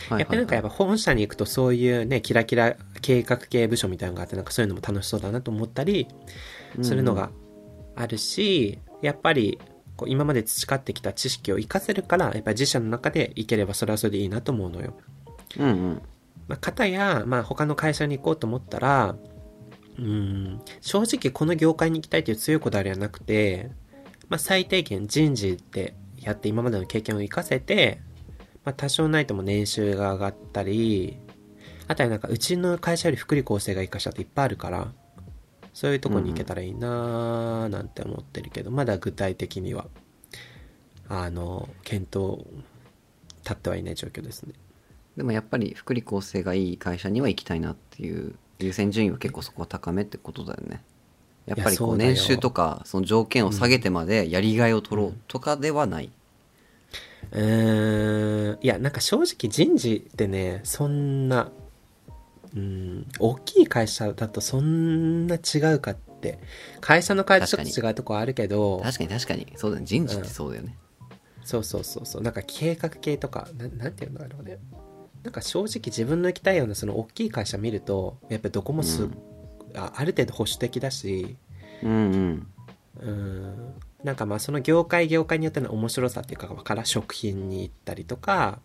[0.09, 6.07] やっぱりなんかやっぱ本社に行くとそういうね、キラキラ計画系部署みたいなのがあって、なんかそういうのも楽しそうだなと思ったり
[6.81, 7.29] するのが
[7.95, 9.59] あるし、やっぱり
[9.97, 14.95] こう今まで培ってきた知識を活かせるから、やっぱり自社の中で行ければそれはそれでいいなと思うのよ。
[15.59, 16.01] うんうん。
[16.47, 19.15] まあ、方や、まあ他の会社に行こうと思ったら、
[19.99, 23.69] うん、正直この業界に行きたいという強いこだわりはなくて、
[24.31, 27.99] まあ最低限人事でやって今までの経験を活かせて、
[28.63, 31.17] まあ多少ないとも年収が上がったり、
[31.89, 34.93] あとはなんかうちの会社より福利厚生が活かしたっていっぱいあるから、
[35.73, 39.87] そういうとこに行けたらいいなーなんて思ってるけど、まだ具体的には、
[41.09, 42.45] あの、検討
[43.43, 44.53] 立ってはいない状況ですね。
[45.17, 50.81] でもやっぱり福利厚生がいい会社には行きたいなっていう優先順位は結構そこは高めってことだよね
[51.45, 56.09] やっぱりこいう年収とかその条件を下げてまでやりがいを取ろうとかではない、
[57.31, 61.51] うーんいやなんか正直人事ってねそんな
[62.55, 66.37] うん大きい会社だとそんな違うかって。
[66.81, 68.79] 会社の会社ちょっと違うとこあるけど。
[68.83, 69.47] 確かに確かに。
[69.55, 69.85] そうだね。
[69.85, 70.77] 人事ってそうだよね、
[71.43, 72.21] そうそうそうそう。
[72.21, 74.59] なんか計画系とかななんていうんだろうね。
[75.23, 79.17] なんか正直自分の行きたいようなその大きい会社見るとやっぱどこもす、うん
[79.75, 81.37] あある程度保守的だし
[81.83, 82.47] うんうん。
[82.99, 83.73] うん。
[84.03, 88.59] なんかまあその業界業界によっての面白さっていうかから食品に行ったりとか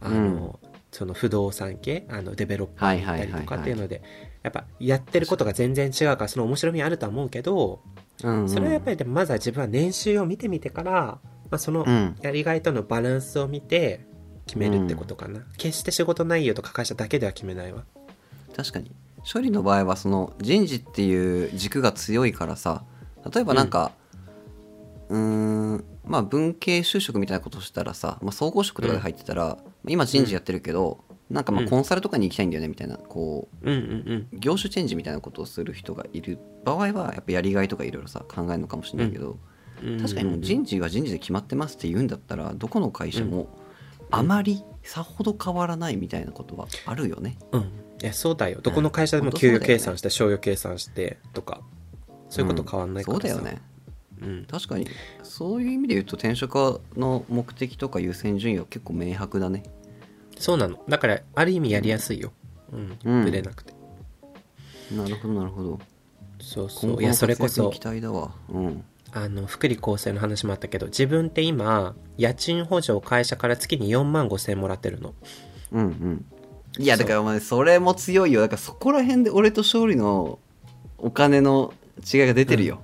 [0.00, 0.58] あの、
[0.92, 4.02] その不動産系あのデベロッパーに行ったりとかっていうので
[4.42, 7.80] やっぱやってることが全然違うからその面白みあるとは思うけど
[8.22, 8.48] うんうん。
[8.48, 11.20] それはやっぱりでもまずは自分は年収を見てみてから、ま
[11.52, 12.16] あ、そのうん。
[12.20, 14.06] やりがいとのバランスを見て
[14.46, 17.84] 決めるってことかな、決して仕事内容とか会社だけでは決めないわ。
[18.54, 18.92] 確かに
[19.30, 22.84] 処理の場合はその人事っていう軸が強いからさ
[23.32, 23.92] 例えばなんか
[25.08, 25.18] うー
[25.76, 31.68] んまあ文系就職みたいなことしたらさ、まあ、総合職とかで入ってたら、今人事やってるけど、なんかまあうん。
[31.68, 39.38] コンサルとかに行きたいんだよねみたいなこうんうんう業種チェンジみたいなことをする人がいる場合はやっぱやりがいとかいろいろさ考えるのかもしれないけど、
[39.82, 40.00] うん。
[40.00, 43.48] 確かにもう人事は人事で決まってますって言うんだったらどこの会社も
[44.10, 47.38] あまりさほど変わらないみたいなことはあるよね。
[47.52, 48.60] うんいやそうだよ。
[48.62, 49.36] どこの会社でもうん。
[49.36, 51.60] 給与計算して賞与計算してとか
[52.28, 53.62] そういうこと変わんないからさ、そうだよね。
[54.20, 54.46] うん。
[54.50, 54.86] 確かに。
[55.22, 59.62] そういう意味で言うと転職の目的とか優先順位は結構明白だね。
[60.38, 60.78] そうなの。
[60.88, 62.32] だからある意味やりやすいよ。
[62.72, 63.24] うん、うん。
[63.24, 63.72] ぶれなくて。
[64.90, 65.80] なるほどなるほど。
[66.40, 67.02] そうそう。
[67.02, 68.34] いやそれこそ期待だわ。
[68.48, 68.84] うん。
[69.12, 75.14] あの福利厚生の話もあったけど自分って今家賃補助を会社から月に4万5千円もらってるの。
[75.72, 76.26] うんうん
[76.78, 78.40] いやだからお前それも強いよ。
[78.40, 80.38] だからそこら辺で俺と勝利の
[80.98, 81.72] お金の
[82.12, 82.80] 違いが出てるよ、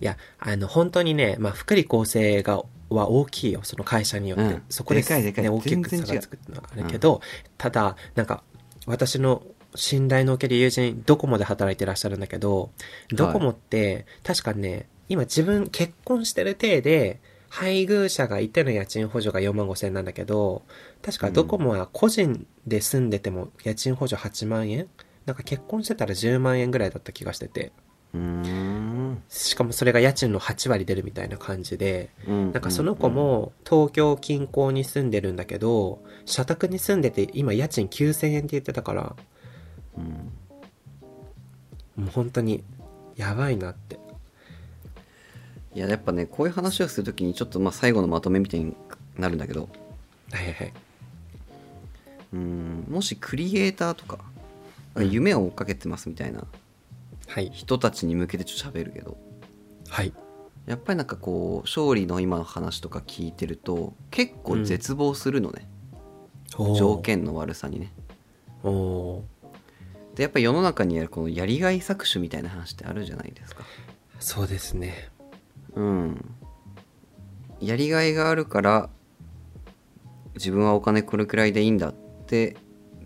[0.00, 3.60] いやあの本当にね、まあ、福利厚生がは大きいよ。
[3.62, 4.62] その会社によって、うん。
[4.68, 5.44] そこででかいでかい。
[5.44, 7.20] ね、大きく差がつくっていうのはあるけど、
[7.56, 8.42] ただなんか
[8.86, 9.42] 私の
[9.74, 12.70] 信頼のおける友人ドコモで働いてらっしゃるんだけど
[13.10, 20.62] ドコモって確かね今自分結婚してる体で配偶者がいての家賃補助が4万5千円なんだけど
[21.02, 24.88] 確かドコモは個人で住んでても家賃補助8万円？
[25.26, 27.72] なんか結婚してたら10万円ぐらいだった気がしてて。
[28.14, 28.22] うーん。
[28.22, 28.44] う
[29.12, 32.52] んしかもそれが家賃の8割出るみたいな感じで、うん。
[32.52, 39.16] なんかその子も東京近郊に住んでるんだけど、社宅に住んでて今家賃9000円って言ってたから、
[39.96, 40.32] うん。
[42.02, 42.64] もう本当に
[43.16, 43.98] やばいなって。
[45.74, 48.74] いややっぱねこういう話をするときにちょっとまあ最後のまとめみたいに
[49.18, 49.68] なるんだけど
[50.32, 50.72] はいはいはい。
[52.32, 54.18] うんもしクリエイターとか
[54.98, 56.44] 夢を追っかけてますみたいな
[57.28, 57.50] はい。
[57.52, 59.16] 人たちに向けてちょっと喋るけど
[59.88, 60.12] はい。
[60.66, 65.66] やっぱりなんかこう勝利の今の話とか聞いてると結構絶望するのね、
[66.58, 66.98] おー条。
[66.98, 67.90] 件の悪さにね
[70.14, 73.62] でやっぱり世の中にあるこのやりがい搾取みたいな話ってあるじゃないですか
[74.20, 75.08] そうですね。
[75.78, 76.34] うん
[77.60, 78.90] やりがいがあるから
[80.34, 82.56] 自分はお金これくらいでいいんだって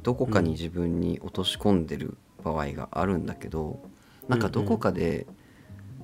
[0.03, 3.81] どこかに自分に落とし込んでる場合があるんだけど、
[4.29, 5.29] なんかどこかで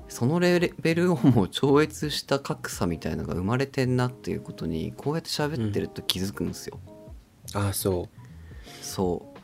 [0.08, 6.78] そのレベルをもう超越した格差みたいなのが生まれてんなっていうことにこうやって喋ってると気づくんですよ、
[7.54, 8.08] ああ、そ
[8.80, 9.38] そう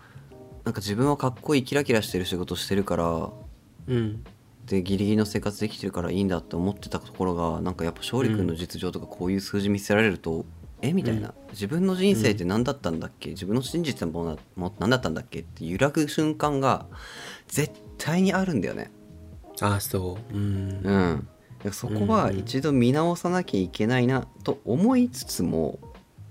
[0.65, 3.33] なんか自分はかっこいいキラキラしてる仕事してるからう。
[3.89, 4.25] うん。
[4.67, 10.47] でギリギリの生活できてるからいいんだって思ってたところがなんかやっぱ勝利君の実情とかこういう数字見せられると、
[10.81, 10.93] え？
[10.93, 15.41] みたいな、自分の人生って何だったんだっけ、自分の信じてたものはも何だったんだっけ？
[15.41, 16.87] って揺らぐ瞬間が
[17.49, 18.91] 絶対にあるんだよね。
[19.61, 20.37] ああ、そう。
[20.37, 20.81] うん。
[20.83, 21.73] うん。
[21.73, 25.79] そこは一度見直さなきゃいけないなと思いつつも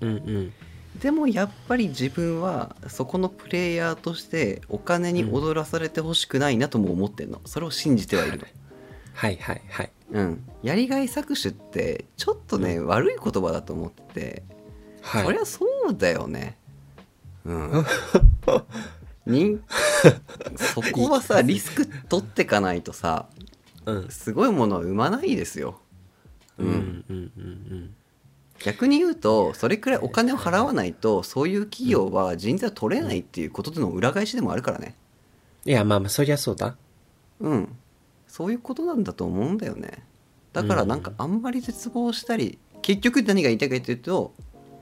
[0.01, 0.53] うんうん。
[0.99, 7.41] でもやっぱり自分はそこのプレイヤーとしてお金に踊らされてほしくないなとも思ってんの。
[7.45, 8.45] それを信じてはいるの。
[9.13, 9.37] はい。
[9.37, 9.91] はいはい。
[10.11, 14.43] うん、やりがい搾取ってちょっとね、悪い言葉だと思ってて、
[15.01, 15.25] はい。
[15.25, 16.57] そりゃそうだよね。
[17.45, 17.85] うん。
[19.25, 19.59] に
[20.57, 23.27] そこはさリスク取ってかないとさ
[23.85, 24.09] うん。
[24.09, 25.79] すごいものは生まないですよ、
[26.57, 26.75] うんうん
[27.09, 27.95] うんうん。
[28.63, 34.95] 逆に言うとそれくらいお金を払わないとそういう企業は人材を取れないっていうことの裏返しでもあるからね。
[35.65, 36.75] いや、まあまあ、そりゃそうだ。
[37.39, 37.75] うん。
[38.27, 40.03] そういうことなんだと思うんだよね。
[40.53, 44.33] だからなんかあんまり絶望したり結局何が言いたいかというと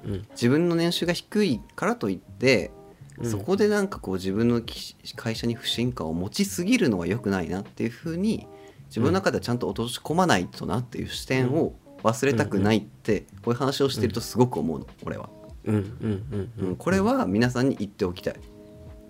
[0.06, 0.28] うん。
[0.32, 2.72] 自分の年収が低いからといって、
[3.18, 3.32] うん。
[3.32, 8.48] そこでなんかこう自分のき会社に不信感を持ちすぎるのは良くないなっていうふうに
[8.88, 11.74] 自分の中ではちゃんと落とし込まないとなっていう視点を
[12.04, 15.30] 忘れたくないってこういう話をしてるとすごく思うの俺は、
[15.66, 16.76] うんうんうんうん。
[16.76, 18.36] これは皆さんに言っておきたい。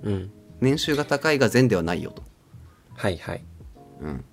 [0.04, 0.32] うん。
[0.60, 2.24] 年収が高いが善ではないよと、
[2.96, 3.44] はいはい。
[4.02, 4.26] うん、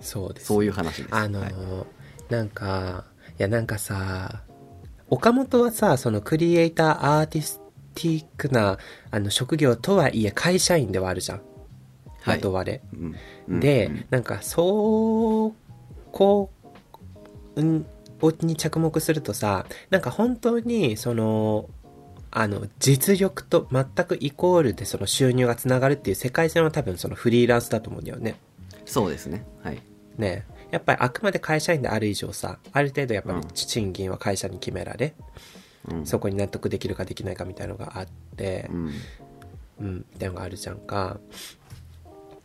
[0.00, 0.46] そうです。
[0.46, 1.14] そういう話です。
[1.14, 1.84] あのーは
[2.28, 2.32] い。
[2.32, 3.04] なんか、
[3.38, 4.42] いやなんかさ、
[5.08, 7.60] 岡本はさ、そのクリエイターアーティス
[7.94, 8.78] ティックな
[9.10, 11.40] あの職業とはいえ会社員ではあるじゃん。
[12.20, 12.36] はい。
[12.38, 12.82] 雇われ。
[12.92, 13.14] うん。
[13.48, 13.60] うん。
[13.60, 15.52] で、うんなんかそう、
[16.12, 16.55] こう、うん、
[17.62, 21.68] に着目するとさ、なんか本当にその、
[22.30, 28.36] あの、実力と全くイコールでその収入がつながるっていう世界線は多分そのフリーランスだと思うんだよね。
[28.84, 29.44] そうですね。
[29.62, 29.82] はい。
[30.18, 30.46] ね。
[30.70, 33.48] やっぱりあくまで会社員である以上さ、ある程度やっぱりうん。
[33.52, 35.14] 賃金は会社に決められ、
[35.88, 36.06] うん。
[36.06, 38.90] そこに納得できるかできないかみたいのがあってう、ん。
[39.80, 41.18] うん、みたいなのがあるじゃんか。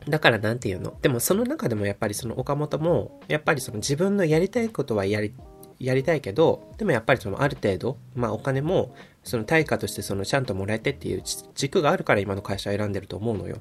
[0.08, 0.97] だからなんていうの？
[1.02, 5.34] でもその中でもやっぱりその岡本も、やっぱりその自分のやりたいことはやり、
[5.80, 11.24] やりたいけど、でもやっぱりそのある程度、まあお金も、その対価としてそのちゃんともらえてっていう
[11.54, 13.58] 軸があるから今の会社を選んでると思うのよ。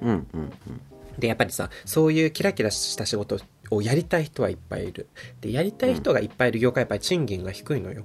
[0.00, 0.80] うんうんうん
[1.18, 3.38] で、やっぱりさ、そういうキラキラした仕事
[3.70, 5.08] をやりたい人はいっぱいいる。
[5.40, 8.04] で、やりたい人がいっぱいいる業界はやっぱり賃金が低いのよ。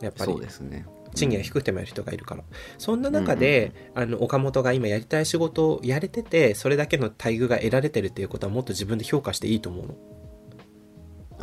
[0.00, 0.40] やっぱりそう。
[0.40, 0.84] ですね
[1.14, 2.44] 賃金が低くてもやる人がいるから。
[2.78, 9.96] そんな中で、あの、岡本が今やりたい仕事をやれてて、それだけの待遇が得られてるっていうことはもっと自分で評価していいと思うの。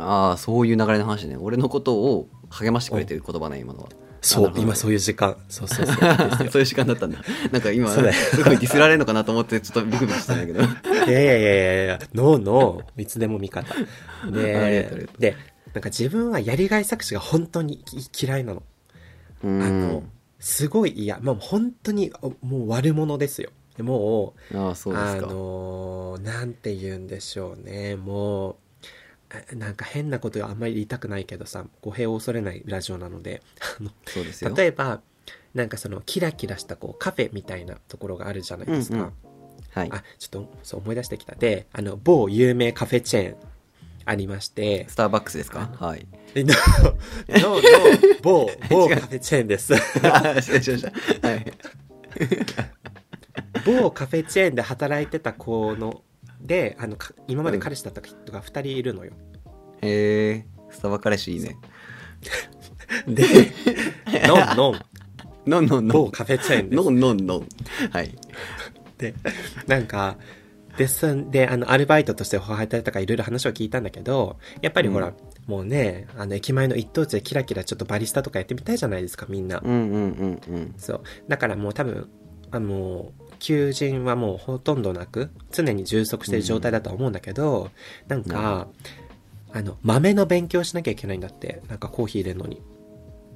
[0.00, 3.88] ああそういう流れの話ね俺のことを励ましてくれてる言葉ね今のは
[4.22, 5.36] そう今そういう時間。
[5.48, 5.96] そうそうそう。
[6.50, 7.18] そういう時間だったんだ
[7.50, 10.66] なんか今すごいディスられるのかなと思ってちょっとビクビクしたんだけどい
[11.10, 13.74] やいやいやいやいや、ノーノー、いつでも味方。
[14.30, 15.36] でで、
[15.72, 17.82] なんか自分はやりがい搾取が本当に
[18.20, 18.62] 嫌いなの。
[19.42, 21.18] うあのん、すごい嫌。
[21.20, 23.50] もう本当に、おもう悪者ですよ。
[23.76, 24.56] でもう、
[24.96, 27.96] あのーなんて言うんでしょうね。
[27.96, 28.56] もう、
[29.52, 33.42] あなんか変なことあんまり言いたくないけどさ、語弊を恐れないラジオなので、
[33.80, 35.00] あのそうですよ例えば、
[35.54, 38.96] なんかそのキラキラしたこうカフェみたいなところがあるじゃないですか。
[38.96, 39.12] うんうん
[39.72, 41.36] はいあ、ちょっとそう思い出してきた。
[41.36, 43.36] で、あの、某有名カフェチェーン
[44.04, 45.70] ありまして、スターバックスですか？
[45.78, 46.54] はいえの、
[47.28, 47.62] の、の、
[48.22, 49.74] 某、某 カフェチェーンです。
[49.74, 51.46] あ失礼しましたはい
[53.64, 56.02] 某カフェチェーンで働いてた子の、
[56.40, 59.12] であのか今まで彼氏だった人が2人いるのよ、
[59.82, 61.56] へえスタバ彼氏いいね。
[63.06, 63.24] で
[64.26, 64.80] ノンノン
[65.46, 66.82] ノンノンノン某カフェチェーンです。
[66.82, 67.48] ノンノンノン
[67.90, 68.14] はい。
[68.98, 69.14] で
[69.66, 70.16] なんか
[70.76, 75.14] でそんであのアルバイトとして働いたりとかいろいろ話を聞いたんだけどやっぱりほら、うん
[75.50, 80.74] もうねあの駅前の一等地でキラキラちょっとバリスタとかやってみたいじゃないですかみんな、うんうんうんうん。
[80.78, 81.02] そう。
[81.26, 82.08] だからもう多分
[82.52, 87.70] あの求人はもうほとんどなく常に充足してる状態だとは思うんだけど、
[88.06, 88.68] なんか、
[89.52, 91.62] あの豆の勉強しなきゃいけないんだって。
[91.68, 92.62] なんかコーヒー入れるのに。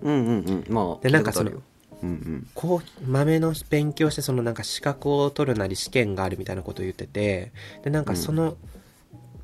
[0.02, 0.64] うんうんうん。
[0.68, 1.60] まあでなんかそのうん
[2.02, 2.46] うん。
[2.54, 7.50] こう豆の勉強してそのなんか資格を取るなり試験があるみたいなことを言ってて
[7.82, 8.56] でなんかその,、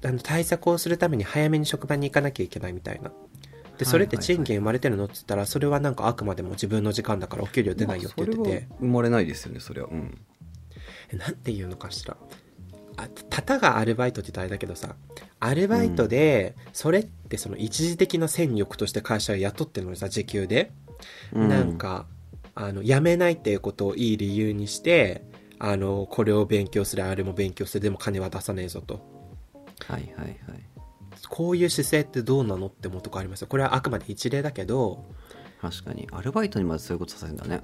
[0.04, 3.12] あの対策をするために早めに職場に行かなきゃいけないみたいな。
[3.78, 8.68] でそれって賃金生まれてるのって言ったらそれはなんかあくまでも自分の時間だからお給料出ないよって言ってて。
[8.78, 9.88] 生まれないですよねそれは。
[9.90, 10.18] うん。
[11.12, 12.16] えなんていうのかしら。
[12.96, 14.94] あたたがアルバイトって言ったらあれだけどさ
[15.38, 20.72] アルバイトでそれってその一時的な戦力として会社が雇ってるのにさ時給で。
[21.32, 22.06] うなんか、
[22.54, 25.22] あの、辞めないっていうことをいい理由にして、
[25.58, 29.19] あの、これを勉強する、あれも勉強する、でも金は出さねえぞと。
[29.86, 30.36] はいはいはい
[31.28, 33.48] こういう姿勢ってどうなのって思うとこありますよ。
[33.48, 35.04] これはあくまで一例だけど、
[35.60, 37.60] 確かにアルバイトにまでそういうことさせるんだね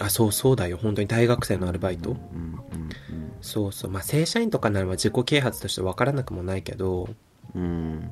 [0.00, 0.76] あ、そうそうだよ。
[0.76, 2.10] 本当に大学生のアルバイト。
[2.10, 2.58] うんうん
[3.40, 3.90] そうそう。
[3.90, 7.08] まあ、正社員とかならば自己啓発として分からなくもないけど、
[7.54, 8.10] うんうん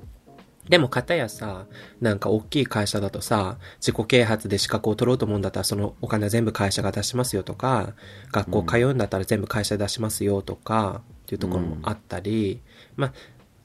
[0.68, 1.66] でも片やさ、
[2.00, 7.94] なんか大きい会社だとさ、自己啓発で資格を取ろうと思うんだったらそのお金は全部会社が出しますよとか、
[8.32, 12.60] 学校通うんだったら全部会社出しますよとか、っていうところもあったり、
[12.94, 13.12] まあ、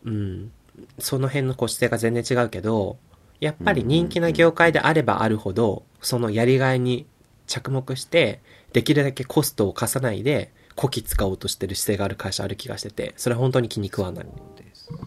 [0.04, 0.52] うん、
[0.98, 2.98] その辺のこう姿勢が全然違うけど、
[3.40, 7.06] やっぱり人気な業界であればあるほど、そのやりがいに
[7.46, 8.42] 着目して、
[8.74, 14.26] できるだけコストを貸さないで、こき使おうとしてる姿勢がある会社ある気がしてて、それは本当に気に食わない。
[14.26, 14.32] で
[14.74, 15.00] すね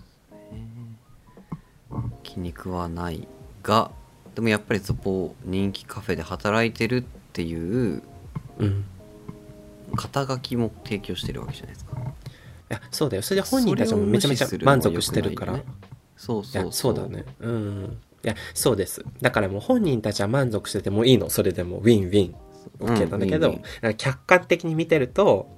[2.22, 3.26] 気に食わない
[3.62, 3.90] が
[4.34, 7.02] でもやっぱりそこ人気カフェで働いてるっ
[7.32, 8.02] ていう
[8.59, 8.84] うん。
[9.96, 12.24] 肩書きも提供してるわけじゃないですかい
[12.68, 13.22] やそうだよ。
[13.22, 15.62] それで本人たちもめちゃめちゃ満足してるから、い
[16.16, 17.24] そうそうやそうだね。
[17.40, 17.98] うん。
[18.24, 19.04] いやそうです。
[19.20, 21.30] だからもう本人たちは満足しててもいいの。
[21.30, 21.78] それでも。
[21.78, 22.34] ウィンウィン。
[22.80, 23.50] OK なんだけど、
[23.82, 25.54] うん客観的に見てると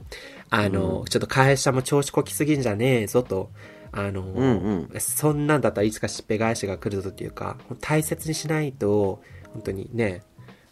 [0.51, 1.05] あの、うん。
[1.05, 3.51] ちょっと会社も調子こきすぎんじゃねえぞと。
[3.93, 5.01] あの、うんうん。
[5.01, 10.23] そんなんだったらいつかしっぺ返しが来るぞっていうか大切にしないと本当にね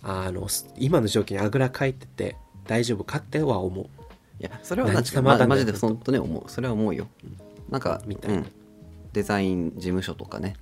[0.03, 3.87] あの今の状況にあぐらかいてて大丈夫かっては思う
[4.41, 6.51] いやそれは何確かま様だねマジで本当ね思う。
[6.51, 7.09] それは思うよ。
[7.70, 8.32] なんかみたい。
[8.32, 8.47] なうん、
[9.12, 10.57] デザイン事務所とかね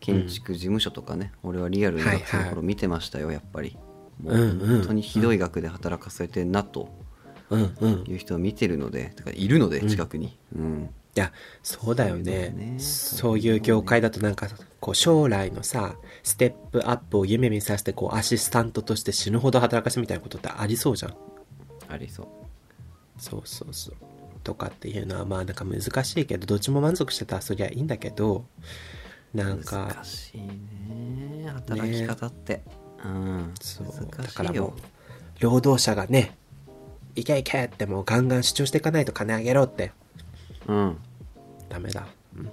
[0.00, 2.20] 建築事務所とかね、俺はリアルにはいはい。
[2.20, 3.76] 学生の頃見てましたよやっぱり。
[4.22, 4.68] もううんうん。
[4.78, 6.88] 本当にひどい額で働かされてんなと
[7.50, 8.04] うんうん。
[8.06, 10.36] いう人を見てるのでてかいるので近くに。
[10.56, 12.22] うん、いや、そうだよね。
[12.22, 12.78] だよね。
[12.78, 14.48] そういう業界だとなんか、
[14.80, 21.14] こう将来のさ、ステップアップを夢見させて、こうアシスタントとして死ぬほど働かせみたいなことってありそうじゃん。
[21.88, 22.26] ありそう
[23.24, 23.94] そうそうそう。
[24.42, 28.44] とかっていうのはまあなんか難しいけど、どっちも満足してたらそりゃいいんだけど、
[29.32, 31.48] なんか難、しいね。
[31.48, 32.62] 働き方って、
[33.02, 33.54] うん。
[33.62, 33.86] そう、
[34.22, 34.72] だからもう、
[35.40, 36.36] 労働者がね、
[37.14, 39.92] いけいけってもうガンガン主張していかないと金あげろって、
[40.66, 40.98] うん。
[41.70, 42.06] ダメだ。
[42.36, 42.50] うん。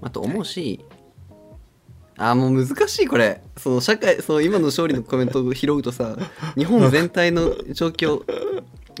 [0.00, 0.82] あと思うし、
[2.16, 3.42] あーもう難しいこれ。
[3.58, 6.16] その社会その今の勝利のコメントを拾うとさ
[6.56, 8.22] 日本全体の状況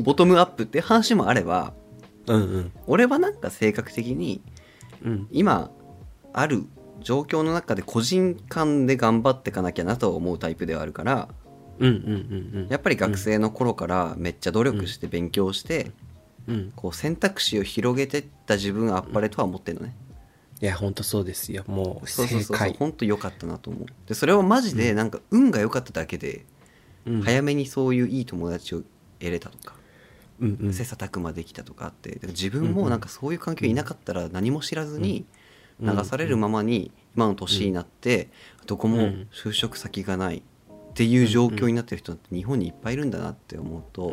[0.00, 1.72] ボトムアップって話もあれば
[2.26, 2.72] うんうん。
[2.86, 4.40] 俺はなんか性格的に
[5.04, 5.28] うん。
[5.30, 5.70] 今
[6.32, 6.64] ある
[7.00, 11.28] 状況の中で個人間で頑張っていかなきゃなと思うタイプではあるから
[11.78, 12.68] うんうんうんうん。
[12.68, 15.92] やっぱり学生の頃からめっちゃ努力して勉強して、
[16.46, 16.72] うん。
[16.76, 19.96] こう選択肢を広げてった自分はあっぱれとは思ってるのね、
[20.60, 21.64] いや、ほんとそうですよ。
[21.66, 22.76] もう、そうそうそうそう正解。
[22.78, 26.44] 本当良かったなと思うでそれはマジでなんか運が良かっただけで、
[27.06, 28.82] うん早めにそういういい友達を
[29.18, 29.74] 得れたとか、
[30.40, 35.26] 切磋琢磨できたとかあって自分もなんかそういう環境にいなかったら何も知らずに
[35.80, 35.96] うん。
[35.96, 38.28] 流されるままに今の年になって
[38.66, 40.42] どこも就職先がない
[40.90, 44.12] っていう状況になってる人って日本にいっぱいいるんだなって思うと、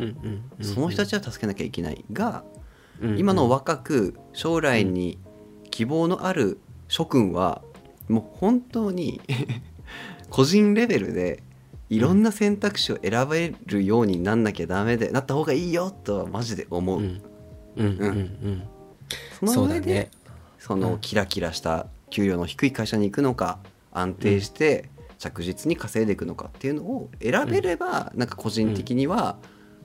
[0.62, 2.44] その人たちは助けなきゃいけないが、
[3.00, 3.18] うん。
[3.18, 5.18] 今の若く将来に
[5.70, 7.62] 希望のある諸君は
[8.08, 9.20] もう本当に
[10.30, 11.42] 個人レベルで
[11.90, 17.22] いろんな選択肢を選べるようになんなきゃダメでなった方がいいよとはマジで思う、うん。
[17.76, 18.14] うんうんう
[18.48, 18.62] ん。
[19.46, 20.10] その上でね。
[20.58, 23.58] そのキラキラした給料の低い会社に行くのか
[23.92, 29.38] 安定して着実に稼いでいくのかっていうのを選べれば、なんか個人的には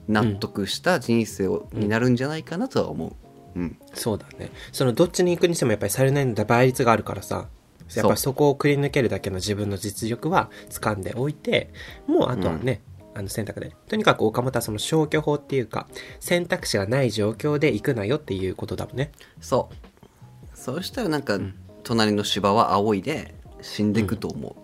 [0.08, 3.16] 納得した人生を、になるんじゃないかなとは思
[3.54, 3.58] う。
[3.58, 3.78] うん。
[3.94, 4.50] そうだね。
[4.72, 7.48] そのどっちに行くにしてもやっぱりされないの倍率があるからさ、
[7.94, 11.70] やっぱりそこをくり抜けるだけの自分の実力は掴んでおいて、
[12.06, 12.80] もうあとはね、
[13.14, 13.74] あの選択で。
[13.88, 15.86] とにかく岡本はその消去法っていうか、
[16.20, 19.12] 選択肢がない状況で行くなよっていうことだもんね。
[19.40, 20.56] そう。
[20.56, 21.38] そうしたらなんか、
[21.82, 24.56] 隣の芝は青いで死んでいくと思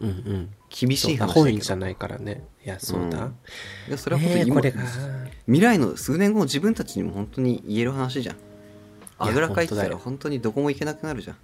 [0.00, 0.50] う、うんうん。
[0.70, 2.44] 厳しそいう話本意じゃないからね。
[2.64, 3.30] いや、そうだ。
[3.88, 4.82] いやそれは本当にえこれが、
[5.44, 8.36] 未来の数年後自分たちにも本当に言える話じゃん。
[9.18, 11.36] あぐらかいてたら本当にどこも行けなくなるじゃん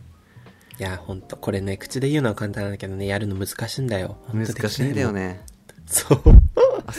[0.78, 4.16] いや、ほんと、これね、口で言うのは簡単だけどね、やるの難しいんだよ。
[4.32, 5.12] 難しいんだよ。
[5.12, 5.44] ね
[5.86, 6.20] そう。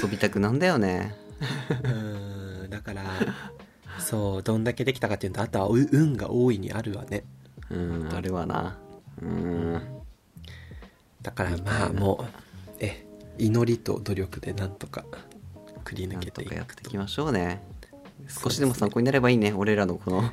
[0.04, 1.16] 遊びたくなんだよね
[1.70, 3.04] うーん、だから、
[4.00, 7.24] そう、どんだけできたかっていうと、あとはう運が大いにあるわね。
[7.70, 8.78] うんあれはな
[9.22, 9.82] うん
[11.22, 12.26] だからまあも
[12.70, 13.06] う、え、
[13.38, 15.06] 祈りと努力でなんとか
[15.84, 17.62] くり抜けていくとかやっていきましょうね
[18.28, 20.32] 少しでも参考になればいいね俺らのこの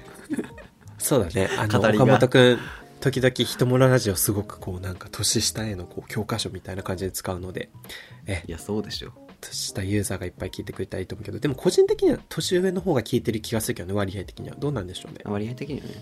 [1.00, 1.48] そうだね。
[1.58, 2.58] あの、岡本くん、
[3.00, 7.70] 時々人物ラジオすごくこうなんか年下へのこう教科書みたいな感じで使うので、
[8.26, 14.56] えい、やそうでしょ年下ユーザーがいっぱい聞いてくれたらいいと思うけど、でも個人的には年上の方が聞いてる気がするけどね、割合的には。
[14.56, 15.20] どうなんでしょうね。
[15.24, 15.94] 割合的にはね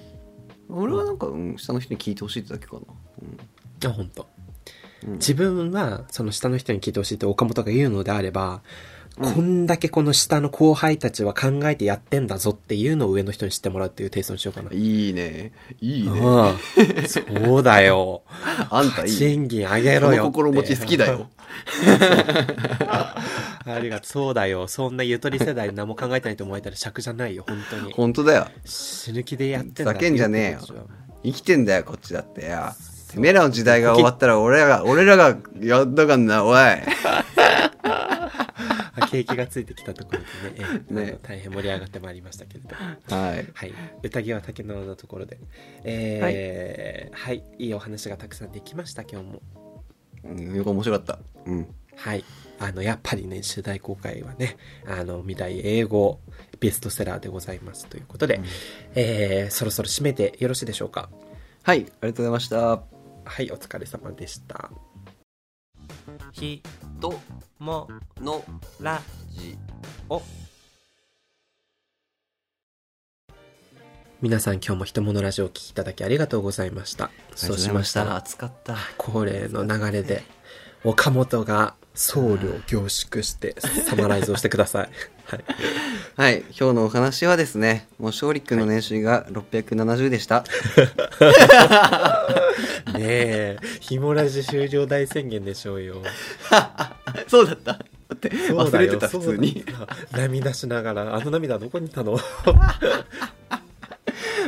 [0.68, 2.82] 俺はなんか、うん、下の人に聞いてほしいってだけかな、
[3.88, 4.26] あ、本当。
[5.06, 5.12] うん。
[5.14, 8.62] 自分はその下の人に聞いてほしいって岡本が言うのであれば、
[9.20, 14.70] こんだけこの下の後輩たちは考えてやってんだぞっていうのを上の人に知ってもらうっていうテイストにしようかな。
[14.72, 15.52] いいね。
[15.80, 16.20] いいね。
[16.22, 18.22] ああそうだよ。
[18.70, 21.28] あんたいい賃金上げろよ心持ち好きだよ。
[23.66, 24.06] ありがとう。
[24.06, 24.68] そうだよ。
[24.68, 27.92] そんなゆとり世代何も考えてないと思われたら尺じゃないよ、本当に。
[27.92, 28.46] 本当だよ。
[28.64, 30.60] 死ぬ気でやってんだふざけんじゃねえよ。
[31.24, 32.46] 生きてんだよこっちだって。
[32.46, 32.72] よ
[33.14, 36.78] てめえらの時代が終わったら俺らが俺らがやったかんなおいあ
[39.10, 42.74] 景気がついてきたところでね、ええね大変盛り上がってまいりましたけれど。
[43.14, 43.74] はいはい。
[44.02, 45.38] 宴は竹野のところで。
[45.84, 47.68] えーはい、い。
[47.68, 49.42] いお話がたくさんできました、今日も。
[50.24, 51.66] うんよく面白かったうん
[51.96, 52.24] はい。
[52.58, 54.56] あの、やっぱりね、主題公開はね、
[54.86, 56.20] あの、未来英語
[56.60, 58.40] ベストセラーでございますということで、
[58.94, 61.08] えーそろそろ締めてよろしいでしょうか。
[61.62, 62.97] はいありがとうございました
[63.28, 64.70] はい、お疲れ様でした。
[66.32, 66.62] ひ、
[66.98, 67.20] と
[67.58, 67.86] も、
[68.20, 68.42] の
[68.80, 69.56] ら、じ
[70.08, 70.22] お。
[74.22, 77.10] 皆さん今日もひとものラジオをお聞きいただきありがとうございました。
[77.36, 80.22] そうしましたら、暑かった恒例の流れで、
[80.82, 84.88] 岡本が僧侶を凝縮してサマライズをしてください。
[85.28, 85.44] はい。
[86.16, 86.38] はい。
[86.58, 90.42] 今日のお話はですねもう勝利君の年収が670でした、
[92.94, 95.96] ねえ、ひもラジ終了大宣言でしょうよ。
[97.28, 97.72] そうだった。
[97.72, 98.70] 待ってそうだよ。
[98.70, 100.16] 忘れてた普通にそうだった。
[100.16, 102.18] 涙しながら、あの涙どこにいたの。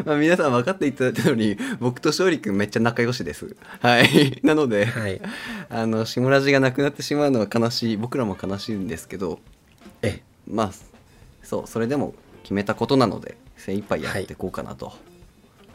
[0.07, 3.55] まあ、皆さん分かっていただいたように僕と勝利君めっちゃ仲良しです。
[3.81, 4.41] はい。
[4.43, 5.21] なので、はい。
[5.69, 9.41] あの下ラジがなくなってしまうのは悲しい僕らも悲しいんですけど
[10.03, 10.71] え、まあ
[11.43, 14.93] そうそれでも決めたことなので精一杯やっていこうかなと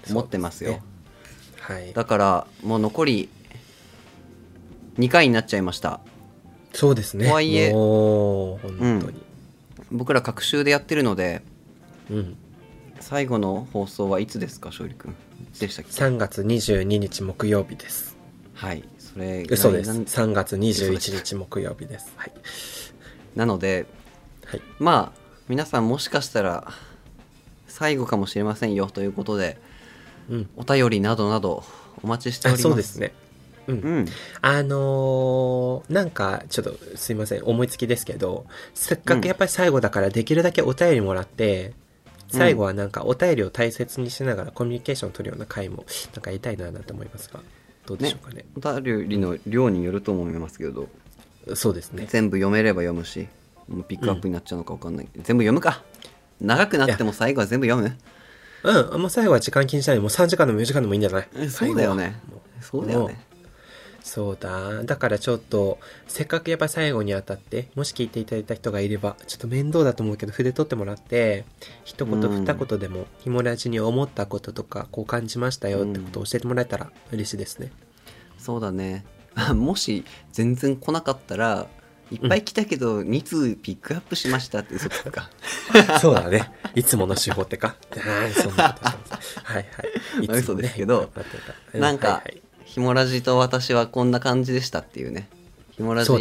[0.10, 1.94] 思ってますよ、そうですはい。
[1.94, 3.30] だからもう残り
[4.98, 6.00] 2回になっちゃいました
[6.74, 7.28] そうですね。
[7.28, 9.24] とはいえ本当に。
[9.92, 11.42] 僕ら隔週でやってるので
[12.10, 12.38] うん。
[13.00, 15.16] 最後の放送はいつですか勝利君？
[15.60, 18.18] でしたっけ？3月22日木曜日です。
[18.54, 19.88] はいそれ嘘です。
[19.88, 22.14] なん3月21日木曜日です。
[22.16, 22.32] はい。
[23.36, 23.86] なので
[24.46, 24.62] はい。
[24.80, 26.72] まあ皆さんもしかしたら
[27.68, 29.58] 最後かもしれませんよということで
[30.30, 30.50] うん。
[30.56, 31.64] お便りなどなど
[32.04, 33.14] お待ちしておりあますそうですね。
[33.68, 33.80] うん。
[33.80, 34.06] うん
[34.42, 41.74] あのーなんか、ちょっとすいません、思いつきですけど、せっかくやっぱり最後だからできるだけお便りもらって、
[42.28, 47.42] 最後はなんかお便りを大切にしながらコミュニケーションを取るような回も、なんかやりたいななんて思いますが、
[47.86, 48.46] どうでしょうかね。
[48.56, 50.90] お便りの量によると思いますけど
[51.54, 52.08] そうですね。
[52.10, 53.28] 全部読めれば読むし
[53.88, 55.84] ピックアップになっちゃうのか分かんないけど、全部読むか。
[56.42, 57.98] 長くなっても最後は全部読む。
[58.64, 61.28] うん、もう最後は時間気にしないで、もう3時間でも4時間でもいいんじゃない？
[61.36, 62.20] えそうだよね。
[62.62, 63.20] そうだよね。
[64.02, 64.84] そうだ。
[64.84, 71.44] だからちょっと、せっかくやっぱ最後にあたって、もし聞いていただいた人がいれば、ちょっと面倒だと思うけど、筆取ってもらって、
[71.86, 72.46] 一言うん。
[72.46, 77.72] 二言でも、ひもラジに思ったこととか、こう感じましたよってことを教えてもらえたら嬉しいですね。
[78.38, 79.06] そうだね。
[79.54, 81.68] もし全然来なかったら
[82.12, 85.30] いっぱい来たけど2通ピックアップしましたって嘘つくか。
[86.02, 86.52] そうだね。
[86.76, 87.76] いつもの手法ってか。
[87.98, 89.40] はい、そんなことしてます。
[89.44, 89.62] はいは
[90.22, 90.26] い。
[90.26, 91.12] いつもね嘘ですけど
[91.74, 92.24] なんか
[92.64, 95.30] ひもラジと私はこんな感じでしたっていうね。
[95.72, 96.12] ひもラジ、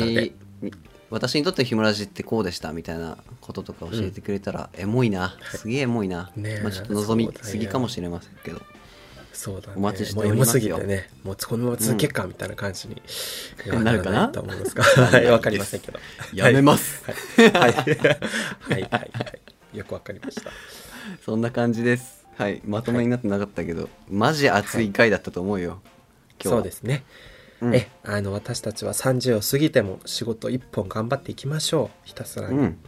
[1.10, 5.36] 私にとってのヒモラジってこうでしたみたいなこととか教えてくれたら、エモいな。
[5.52, 8.62] すげえエモいな、ねえまあ、ちょっと望みすぎかもしれませんけど
[9.34, 9.74] そうだね。
[9.76, 13.02] お待ちしてもうエモおりますよすぎてね、もうこのまま続けっかみたいな感じに、
[13.82, 14.28] なるかな？
[14.28, 15.98] と思いますが、 はい、わかりませんけど。
[16.32, 17.50] やめます、はい。
[17.50, 17.72] はい。
[17.72, 17.86] はい。
[18.70, 18.82] はい。
[18.90, 18.98] は
[19.72, 19.76] い。
[19.76, 20.50] よくわかりました。
[21.24, 25.80] そんな感じですはいまとめになってなかったけど、マジ熱い回だったと思うよ、
[26.42, 27.04] 今日はそうですね。
[27.60, 31.98] うんえ、あの、私たちは30を過ぎても仕事一本頑張っていきましょう。
[32.04, 32.58] ひたすらに。
[32.58, 32.78] うん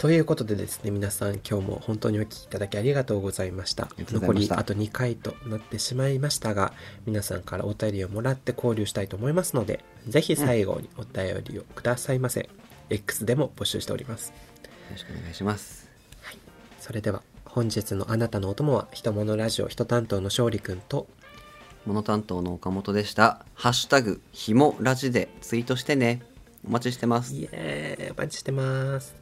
[0.00, 3.90] ということでですね、皆さん今日も本当にお聞きいただきありがとうございました。
[3.98, 6.72] した残りあと2回となってしまいましたが、
[7.04, 12.48] 皆さんからお便りをもらって交流したいと思いますので、ぜひ最後にお便りをくださいませ。
[12.88, 14.30] X でも募集しております。
[14.30, 14.34] よ
[14.92, 15.86] ろしくお願いします
[16.80, 21.08] それでは、本日のあなたのお供は、ひとものラジオ人担当の勝利くんと、
[21.84, 26.20] モノ担当の岡本でしたハッシュタグひもラジでツイートしてね
[26.66, 29.19] お待ちしてますイエーイお待ちしてます。